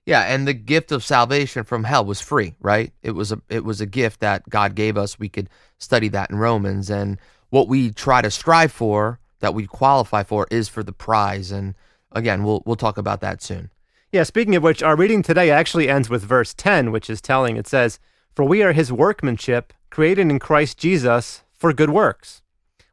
Yeah, 0.07 0.21
and 0.21 0.47
the 0.47 0.55
gift 0.55 0.91
of 0.91 1.03
salvation 1.03 1.63
from 1.63 1.83
hell 1.83 2.03
was 2.03 2.19
free, 2.19 2.55
right? 2.59 2.91
It 3.03 3.11
was 3.11 3.31
a 3.31 3.39
it 3.47 3.63
was 3.63 3.79
a 3.79 3.85
gift 3.85 4.21
that 4.21 4.49
God 4.49 4.73
gave 4.73 4.97
us. 4.97 5.19
We 5.19 5.29
could 5.29 5.49
study 5.77 6.09
that 6.09 6.31
in 6.31 6.37
Romans 6.37 6.89
and 6.89 7.19
what 7.51 7.67
we 7.67 7.91
try 7.91 8.21
to 8.23 8.31
strive 8.31 8.71
for 8.71 9.19
that 9.43 9.53
we 9.53 9.67
qualify 9.67 10.23
for 10.23 10.47
is 10.49 10.69
for 10.69 10.84
the 10.84 10.93
prize 10.93 11.51
and 11.51 11.75
again, 12.13 12.43
we'll 12.43 12.63
we'll 12.65 12.77
talk 12.77 12.97
about 12.97 13.19
that 13.21 13.41
soon. 13.43 13.69
Yeah, 14.12 14.23
speaking 14.23 14.56
of 14.56 14.63
which, 14.63 14.82
our 14.82 14.95
reading 14.95 15.21
today 15.21 15.49
actually 15.49 15.89
ends 15.89 16.10
with 16.10 16.23
verse 16.23 16.53
10, 16.53 16.91
which 16.91 17.10
is 17.10 17.19
telling. 17.19 17.58
It 17.58 17.67
says, 17.67 17.99
For 18.36 18.45
we 18.45 18.63
are 18.63 18.71
his 18.71 18.91
workmanship, 18.91 19.73
created 19.89 20.29
in 20.29 20.39
Christ 20.39 20.77
Jesus 20.77 21.43
for 21.51 21.73
good 21.73 21.89
works, 21.89 22.41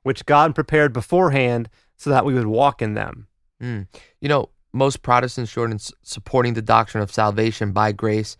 which 0.02 0.26
God 0.26 0.54
prepared 0.54 0.92
beforehand 0.92 1.68
so 1.96 2.10
that 2.10 2.24
we 2.24 2.34
would 2.34 2.46
walk 2.46 2.82
in 2.82 2.94
them. 2.94 3.28
Mm. 3.62 3.86
You 4.20 4.28
know, 4.28 4.48
most 4.72 5.02
Protestants, 5.02 5.52
Jordan, 5.52 5.76
s- 5.76 5.92
supporting 6.02 6.54
the 6.54 6.62
doctrine 6.62 7.02
of 7.02 7.12
salvation 7.12 7.72
by 7.72 7.92
grace, 7.92 8.38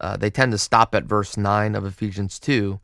uh, 0.00 0.16
they 0.16 0.30
tend 0.30 0.52
to 0.52 0.58
stop 0.58 0.94
at 0.94 1.04
verse 1.04 1.36
9 1.36 1.74
of 1.74 1.84
Ephesians 1.84 2.40
2. 2.40 2.80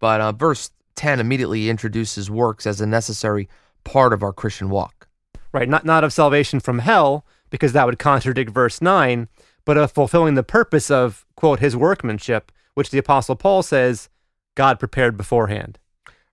But 0.00 0.20
uh, 0.20 0.32
verse 0.32 0.70
10 0.96 1.20
immediately 1.20 1.68
introduces 1.68 2.30
works 2.30 2.66
as 2.66 2.80
a 2.80 2.86
necessary 2.86 3.48
part 3.86 4.12
of 4.12 4.22
our 4.22 4.32
Christian 4.32 4.68
walk. 4.68 5.08
Right, 5.52 5.68
not, 5.68 5.86
not 5.86 6.04
of 6.04 6.12
salvation 6.12 6.60
from 6.60 6.80
hell, 6.80 7.24
because 7.48 7.72
that 7.72 7.86
would 7.86 7.98
contradict 7.98 8.50
verse 8.50 8.82
9, 8.82 9.28
but 9.64 9.78
of 9.78 9.92
fulfilling 9.92 10.34
the 10.34 10.42
purpose 10.42 10.90
of, 10.90 11.24
quote, 11.36 11.60
his 11.60 11.74
workmanship, 11.74 12.52
which 12.74 12.90
the 12.90 12.98
Apostle 12.98 13.36
Paul 13.36 13.62
says 13.62 14.10
God 14.54 14.78
prepared 14.78 15.16
beforehand. 15.16 15.78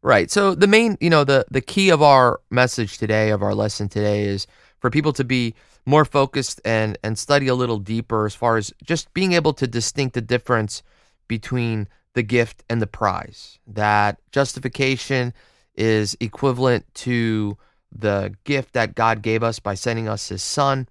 Right. 0.02 0.30
So 0.30 0.54
the 0.54 0.68
main, 0.68 0.98
you 1.00 1.10
know, 1.10 1.24
the 1.24 1.46
the 1.50 1.62
key 1.62 1.90
of 1.90 2.02
our 2.02 2.42
message 2.50 2.98
today, 2.98 3.30
of 3.30 3.42
our 3.42 3.56
lesson 3.56 3.88
today, 3.88 4.24
is 4.24 4.46
for 4.80 4.90
people 4.90 5.14
to 5.14 5.24
be 5.24 5.56
more 5.86 6.04
focused 6.04 6.60
and 6.66 6.98
and 7.04 7.18
study 7.18 7.48
a 7.48 7.56
little 7.56 7.80
deeper 7.80 8.26
as 8.26 8.36
far 8.36 8.58
as 8.58 8.74
just 8.84 9.14
being 9.14 9.32
able 9.32 9.54
to 9.54 9.66
distinct 9.66 10.14
the 10.14 10.22
difference 10.22 10.84
between 11.30 11.88
the 12.16 12.24
gift 12.24 12.66
and 12.70 12.82
the 12.82 12.88
prize. 12.88 13.60
That 13.66 14.20
justification 14.34 15.34
is 15.76 16.16
equivalent 16.20 16.86
to 16.94 17.58
the 17.92 18.34
gift 18.44 18.74
that 18.74 18.96
God 18.96 19.22
gave 19.22 19.44
us 19.44 19.60
by 19.60 19.76
sending 19.76 20.08
us 20.08 20.30
His 20.30 20.42
Son, 20.42 20.88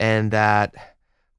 and 0.00 0.30
that 0.30 0.74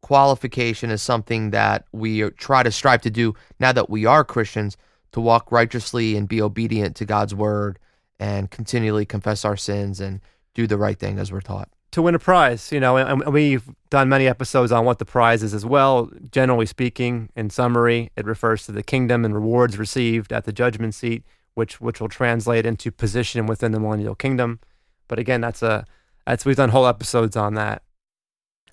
qualification 0.01 0.89
is 0.89 1.01
something 1.01 1.51
that 1.51 1.85
we 1.91 2.29
try 2.31 2.63
to 2.63 2.71
strive 2.71 3.01
to 3.01 3.09
do 3.09 3.33
now 3.59 3.71
that 3.71 3.89
we 3.89 4.05
are 4.05 4.23
Christians 4.23 4.77
to 5.11 5.21
walk 5.21 5.51
righteously 5.51 6.15
and 6.15 6.27
be 6.27 6.41
obedient 6.41 6.95
to 6.97 7.05
God's 7.05 7.35
word 7.35 7.79
and 8.19 8.49
continually 8.51 9.05
confess 9.05 9.45
our 9.45 9.57
sins 9.57 9.99
and 9.99 10.21
do 10.53 10.67
the 10.67 10.77
right 10.77 10.97
thing 10.97 11.19
as 11.19 11.31
we're 11.31 11.41
taught. 11.41 11.69
To 11.91 12.03
win 12.03 12.13
a 12.13 12.19
prize, 12.19 12.71
you 12.71 12.79
know, 12.79 12.97
and 12.97 13.33
we've 13.33 13.67
done 13.89 14.09
many 14.09 14.27
episodes 14.27 14.71
on 14.71 14.85
what 14.85 14.99
the 14.99 15.05
prize 15.05 15.41
is 15.41 15.55
as 15.55 15.65
well. 15.65 16.11
Generally 16.31 16.67
speaking, 16.67 17.29
in 17.35 17.49
summary, 17.49 18.11
it 18.15 18.25
refers 18.25 18.65
to 18.65 18.71
the 18.71 18.83
kingdom 18.83 19.25
and 19.25 19.33
rewards 19.33 19.77
received 19.77 20.31
at 20.31 20.45
the 20.45 20.53
judgment 20.53 20.93
seat, 20.93 21.23
which 21.59 21.79
which 21.79 22.01
will 22.01 22.09
translate 22.09 22.65
into 22.65 22.89
position 22.89 23.45
within 23.45 23.73
the 23.73 23.79
millennial 23.79 24.15
kingdom. 24.15 24.59
But 25.07 25.19
again, 25.19 25.41
that's 25.41 25.61
a 25.61 25.85
that's 26.25 26.45
we've 26.45 26.55
done 26.55 26.69
whole 26.69 26.87
episodes 26.87 27.35
on 27.35 27.53
that. 27.53 27.83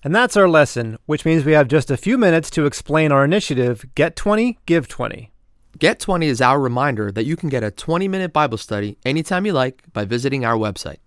And 0.03 0.15
that's 0.15 0.37
our 0.37 0.47
lesson, 0.47 0.97
which 1.05 1.25
means 1.25 1.43
we 1.43 1.51
have 1.51 1.67
just 1.67 1.91
a 1.91 1.97
few 1.97 2.17
minutes 2.17 2.49
to 2.51 2.65
explain 2.65 3.11
our 3.11 3.25
initiative 3.25 3.85
Get 3.93 4.15
20, 4.15 4.57
Give 4.65 4.87
20. 4.87 5.31
Get 5.77 5.99
20 5.99 6.27
is 6.27 6.41
our 6.41 6.59
reminder 6.59 7.11
that 7.11 7.25
you 7.25 7.35
can 7.35 7.49
get 7.49 7.63
a 7.63 7.71
20 7.71 8.07
minute 8.07 8.31
Bible 8.31 8.57
study 8.57 8.97
anytime 9.05 9.45
you 9.45 9.53
like 9.53 9.83
by 9.93 10.05
visiting 10.05 10.45
our 10.45 10.55
website. 10.55 10.99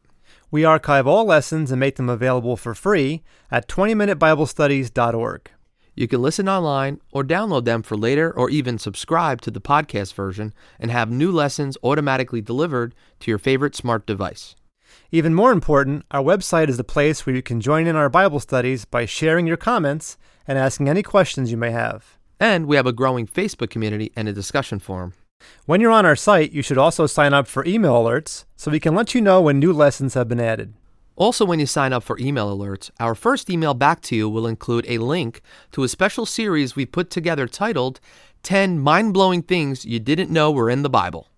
We 0.50 0.64
archive 0.64 1.06
all 1.06 1.24
lessons 1.24 1.70
and 1.70 1.80
make 1.80 1.96
them 1.96 2.08
available 2.08 2.56
for 2.56 2.74
free 2.74 3.22
at 3.50 3.68
20minutebiblestudies.org. 3.68 5.50
You 6.00 6.08
can 6.08 6.22
listen 6.22 6.48
online 6.48 6.98
or 7.12 7.22
download 7.22 7.66
them 7.66 7.82
for 7.82 7.94
later 7.94 8.32
or 8.32 8.48
even 8.48 8.78
subscribe 8.78 9.42
to 9.42 9.50
the 9.50 9.60
podcast 9.60 10.14
version 10.14 10.54
and 10.78 10.90
have 10.90 11.10
new 11.10 11.30
lessons 11.30 11.76
automatically 11.82 12.40
delivered 12.40 12.94
to 13.18 13.30
your 13.30 13.36
favorite 13.36 13.76
smart 13.76 14.06
device. 14.06 14.56
Even 15.12 15.34
more 15.34 15.52
important, 15.52 16.06
our 16.10 16.22
website 16.22 16.70
is 16.70 16.78
the 16.78 16.84
place 16.84 17.26
where 17.26 17.36
you 17.36 17.42
can 17.42 17.60
join 17.60 17.86
in 17.86 17.96
our 17.96 18.08
Bible 18.08 18.40
studies 18.40 18.86
by 18.86 19.04
sharing 19.04 19.46
your 19.46 19.58
comments 19.58 20.16
and 20.48 20.56
asking 20.56 20.88
any 20.88 21.02
questions 21.02 21.50
you 21.50 21.58
may 21.58 21.70
have. 21.70 22.16
And 22.40 22.64
we 22.64 22.76
have 22.76 22.86
a 22.86 22.94
growing 22.94 23.26
Facebook 23.26 23.68
community 23.68 24.10
and 24.16 24.26
a 24.26 24.32
discussion 24.32 24.78
forum. 24.78 25.12
When 25.66 25.82
you're 25.82 25.90
on 25.90 26.06
our 26.06 26.16
site, 26.16 26.52
you 26.52 26.62
should 26.62 26.78
also 26.78 27.06
sign 27.06 27.34
up 27.34 27.46
for 27.46 27.62
email 27.66 27.92
alerts 27.92 28.46
so 28.56 28.70
we 28.70 28.80
can 28.80 28.94
let 28.94 29.14
you 29.14 29.20
know 29.20 29.42
when 29.42 29.58
new 29.58 29.74
lessons 29.74 30.14
have 30.14 30.28
been 30.28 30.40
added. 30.40 30.72
Also, 31.20 31.44
when 31.44 31.60
you 31.60 31.66
sign 31.66 31.92
up 31.92 32.02
for 32.02 32.18
email 32.18 32.56
alerts, 32.56 32.90
our 32.98 33.14
first 33.14 33.50
email 33.50 33.74
back 33.74 34.00
to 34.00 34.16
you 34.16 34.26
will 34.26 34.46
include 34.46 34.86
a 34.88 34.96
link 34.96 35.42
to 35.70 35.82
a 35.82 35.88
special 35.88 36.24
series 36.24 36.74
we 36.74 36.86
put 36.86 37.10
together 37.10 37.46
titled 37.46 38.00
10 38.42 38.78
Mind 38.78 39.12
Blowing 39.12 39.42
Things 39.42 39.84
You 39.84 40.00
Didn't 40.00 40.30
Know 40.30 40.50
Were 40.50 40.70
in 40.70 40.80
the 40.80 40.88
Bible. 40.88 41.28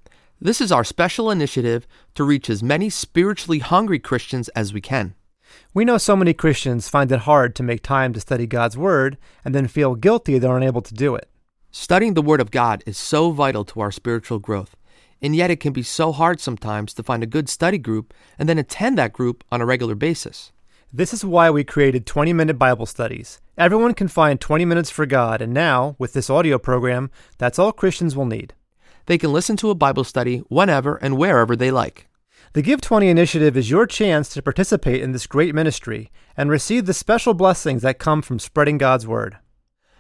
This 0.42 0.62
is 0.62 0.72
our 0.72 0.84
special 0.84 1.30
initiative 1.30 1.86
to 2.14 2.24
reach 2.24 2.48
as 2.48 2.62
many 2.62 2.88
spiritually 2.88 3.58
hungry 3.58 3.98
Christians 3.98 4.48
as 4.50 4.72
we 4.72 4.80
can. 4.80 5.14
We 5.74 5.84
know 5.84 5.98
so 5.98 6.16
many 6.16 6.32
Christians 6.32 6.88
find 6.88 7.12
it 7.12 7.20
hard 7.20 7.54
to 7.56 7.62
make 7.62 7.82
time 7.82 8.14
to 8.14 8.20
study 8.20 8.46
God's 8.46 8.74
Word 8.74 9.18
and 9.44 9.54
then 9.54 9.68
feel 9.68 9.94
guilty 9.94 10.38
they're 10.38 10.56
unable 10.56 10.80
to 10.80 10.94
do 10.94 11.14
it. 11.14 11.28
Studying 11.70 12.14
the 12.14 12.22
Word 12.22 12.40
of 12.40 12.50
God 12.50 12.82
is 12.86 12.96
so 12.96 13.32
vital 13.32 13.66
to 13.66 13.80
our 13.80 13.92
spiritual 13.92 14.38
growth, 14.38 14.76
and 15.20 15.36
yet 15.36 15.50
it 15.50 15.60
can 15.60 15.74
be 15.74 15.82
so 15.82 16.10
hard 16.10 16.40
sometimes 16.40 16.94
to 16.94 17.02
find 17.02 17.22
a 17.22 17.26
good 17.26 17.50
study 17.50 17.76
group 17.76 18.14
and 18.38 18.48
then 18.48 18.56
attend 18.56 18.96
that 18.96 19.12
group 19.12 19.44
on 19.52 19.60
a 19.60 19.66
regular 19.66 19.94
basis. 19.94 20.52
This 20.90 21.12
is 21.12 21.22
why 21.22 21.50
we 21.50 21.64
created 21.64 22.06
20 22.06 22.32
minute 22.32 22.58
Bible 22.58 22.86
studies. 22.86 23.42
Everyone 23.58 23.92
can 23.92 24.08
find 24.08 24.40
20 24.40 24.64
minutes 24.64 24.88
for 24.88 25.04
God, 25.04 25.42
and 25.42 25.52
now, 25.52 25.96
with 25.98 26.14
this 26.14 26.30
audio 26.30 26.58
program, 26.58 27.10
that's 27.36 27.58
all 27.58 27.72
Christians 27.72 28.16
will 28.16 28.24
need. 28.24 28.54
They 29.06 29.18
can 29.18 29.32
listen 29.32 29.56
to 29.58 29.70
a 29.70 29.74
Bible 29.74 30.04
study 30.04 30.38
whenever 30.48 30.96
and 30.96 31.16
wherever 31.16 31.56
they 31.56 31.70
like. 31.70 32.08
The 32.52 32.62
Give 32.62 32.80
20 32.80 33.08
initiative 33.08 33.56
is 33.56 33.70
your 33.70 33.86
chance 33.86 34.28
to 34.30 34.42
participate 34.42 35.02
in 35.02 35.12
this 35.12 35.26
great 35.26 35.54
ministry 35.54 36.10
and 36.36 36.50
receive 36.50 36.86
the 36.86 36.94
special 36.94 37.34
blessings 37.34 37.82
that 37.82 37.98
come 37.98 38.22
from 38.22 38.38
spreading 38.38 38.78
God's 38.78 39.06
Word. 39.06 39.38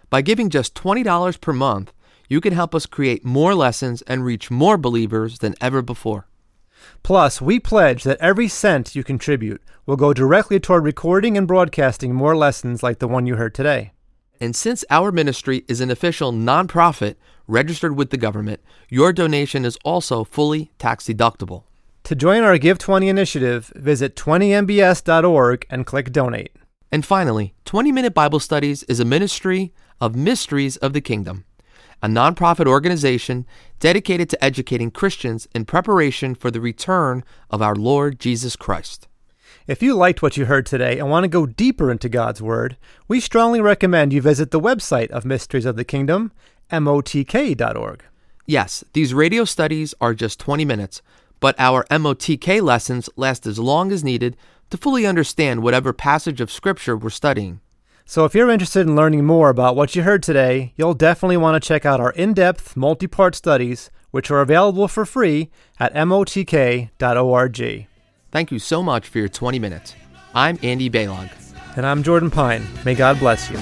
By 0.08 0.22
giving 0.22 0.50
just 0.50 0.74
$20 0.74 1.40
per 1.40 1.52
month, 1.52 1.92
you 2.28 2.40
can 2.40 2.52
help 2.52 2.74
us 2.74 2.86
create 2.86 3.24
more 3.24 3.54
lessons 3.54 4.02
and 4.02 4.24
reach 4.24 4.50
more 4.50 4.76
believers 4.76 5.38
than 5.38 5.54
ever 5.60 5.82
before. 5.82 6.26
Plus, 7.02 7.40
we 7.40 7.60
pledge 7.60 8.04
that 8.04 8.18
every 8.20 8.48
cent 8.48 8.96
you 8.96 9.04
contribute 9.04 9.62
will 9.86 9.96
go 9.96 10.12
directly 10.12 10.58
toward 10.58 10.84
recording 10.84 11.36
and 11.36 11.46
broadcasting 11.46 12.14
more 12.14 12.36
lessons 12.36 12.82
like 12.82 12.98
the 12.98 13.08
one 13.08 13.26
you 13.26 13.36
heard 13.36 13.54
today. 13.54 13.92
And 14.40 14.56
since 14.56 14.84
our 14.88 15.12
ministry 15.12 15.64
is 15.68 15.82
an 15.82 15.90
official 15.90 16.32
nonprofit 16.32 17.16
registered 17.46 17.96
with 17.96 18.10
the 18.10 18.16
government, 18.16 18.60
your 18.88 19.12
donation 19.12 19.66
is 19.66 19.78
also 19.84 20.24
fully 20.24 20.70
tax 20.78 21.06
deductible. 21.06 21.64
To 22.04 22.14
join 22.14 22.42
our 22.42 22.56
Give 22.56 22.78
20 22.78 23.08
initiative, 23.08 23.70
visit 23.76 24.16
20mbs.org 24.16 25.66
and 25.68 25.84
click 25.84 26.10
Donate. 26.10 26.56
And 26.90 27.04
finally, 27.04 27.54
20 27.66 27.92
Minute 27.92 28.14
Bible 28.14 28.40
Studies 28.40 28.82
is 28.84 28.98
a 28.98 29.04
ministry 29.04 29.74
of 30.00 30.16
Mysteries 30.16 30.78
of 30.78 30.94
the 30.94 31.02
Kingdom, 31.02 31.44
a 32.02 32.08
nonprofit 32.08 32.66
organization 32.66 33.46
dedicated 33.78 34.30
to 34.30 34.42
educating 34.42 34.90
Christians 34.90 35.46
in 35.54 35.66
preparation 35.66 36.34
for 36.34 36.50
the 36.50 36.60
return 36.60 37.22
of 37.50 37.60
our 37.60 37.76
Lord 37.76 38.18
Jesus 38.18 38.56
Christ. 38.56 39.06
If 39.70 39.84
you 39.84 39.94
liked 39.94 40.20
what 40.20 40.36
you 40.36 40.46
heard 40.46 40.66
today 40.66 40.98
and 40.98 41.08
want 41.08 41.22
to 41.22 41.28
go 41.28 41.46
deeper 41.46 41.92
into 41.92 42.08
God's 42.08 42.42
Word, 42.42 42.76
we 43.06 43.20
strongly 43.20 43.60
recommend 43.60 44.12
you 44.12 44.20
visit 44.20 44.50
the 44.50 44.58
website 44.58 45.10
of 45.10 45.24
Mysteries 45.24 45.64
of 45.64 45.76
the 45.76 45.84
Kingdom, 45.84 46.32
motk.org. 46.72 48.02
Yes, 48.46 48.82
these 48.94 49.14
radio 49.14 49.44
studies 49.44 49.94
are 50.00 50.12
just 50.12 50.40
20 50.40 50.64
minutes, 50.64 51.02
but 51.38 51.54
our 51.60 51.84
MOTK 51.88 52.60
lessons 52.60 53.08
last 53.14 53.46
as 53.46 53.60
long 53.60 53.92
as 53.92 54.02
needed 54.02 54.36
to 54.70 54.76
fully 54.76 55.06
understand 55.06 55.62
whatever 55.62 55.92
passage 55.92 56.40
of 56.40 56.50
Scripture 56.50 56.96
we're 56.96 57.10
studying. 57.10 57.60
So 58.04 58.24
if 58.24 58.34
you're 58.34 58.50
interested 58.50 58.88
in 58.88 58.96
learning 58.96 59.24
more 59.24 59.50
about 59.50 59.76
what 59.76 59.94
you 59.94 60.02
heard 60.02 60.24
today, 60.24 60.74
you'll 60.74 60.94
definitely 60.94 61.36
want 61.36 61.62
to 61.62 61.68
check 61.68 61.86
out 61.86 62.00
our 62.00 62.10
in-depth 62.10 62.76
multi-part 62.76 63.36
studies, 63.36 63.88
which 64.10 64.32
are 64.32 64.40
available 64.40 64.88
for 64.88 65.06
free 65.06 65.48
at 65.78 65.94
motk.org. 65.94 66.90
Thank 68.30 68.52
you 68.52 68.58
so 68.60 68.82
much 68.82 69.08
for 69.08 69.18
your 69.18 69.28
20 69.28 69.58
minutes. 69.58 69.94
I'm 70.34 70.58
Andy 70.62 70.88
Baylog. 70.88 71.30
And 71.76 71.84
I'm 71.84 72.02
Jordan 72.02 72.30
Pine. 72.30 72.66
May 72.84 72.94
God 72.94 73.18
bless 73.18 73.50
you. 73.50 73.58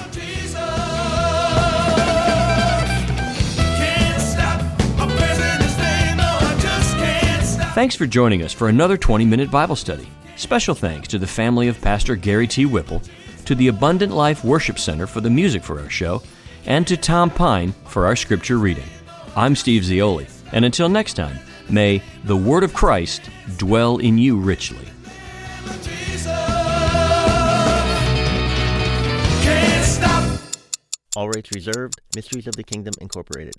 Thanks 7.73 7.95
for 7.95 8.05
joining 8.05 8.43
us 8.43 8.53
for 8.53 8.67
another 8.67 8.97
20 8.97 9.25
minute 9.25 9.49
Bible 9.49 9.75
study. 9.75 10.07
Special 10.35 10.75
thanks 10.75 11.07
to 11.07 11.17
the 11.17 11.27
family 11.27 11.67
of 11.67 11.81
Pastor 11.81 12.15
Gary 12.15 12.45
T. 12.45 12.65
Whipple, 12.65 13.01
to 13.45 13.55
the 13.55 13.69
Abundant 13.69 14.13
Life 14.13 14.43
Worship 14.43 14.77
Center 14.77 15.07
for 15.07 15.21
the 15.21 15.29
music 15.29 15.63
for 15.63 15.79
our 15.79 15.89
show, 15.89 16.21
and 16.65 16.85
to 16.87 16.97
Tom 16.97 17.29
Pine 17.29 17.73
for 17.85 18.05
our 18.05 18.15
scripture 18.15 18.57
reading. 18.57 18.83
I'm 19.35 19.55
Steve 19.55 19.83
Zioli, 19.83 20.29
and 20.51 20.65
until 20.65 20.89
next 20.89 21.13
time, 21.13 21.39
May 21.69 22.01
the 22.23 22.35
Word 22.35 22.63
of 22.63 22.73
Christ 22.73 23.29
dwell 23.57 23.97
in 23.97 24.17
you 24.17 24.37
richly. 24.39 24.87
All 31.15 31.27
rights 31.27 31.49
reserved, 31.53 31.99
Mysteries 32.15 32.47
of 32.47 32.55
the 32.55 32.63
Kingdom 32.63 32.93
Incorporated. 33.01 33.55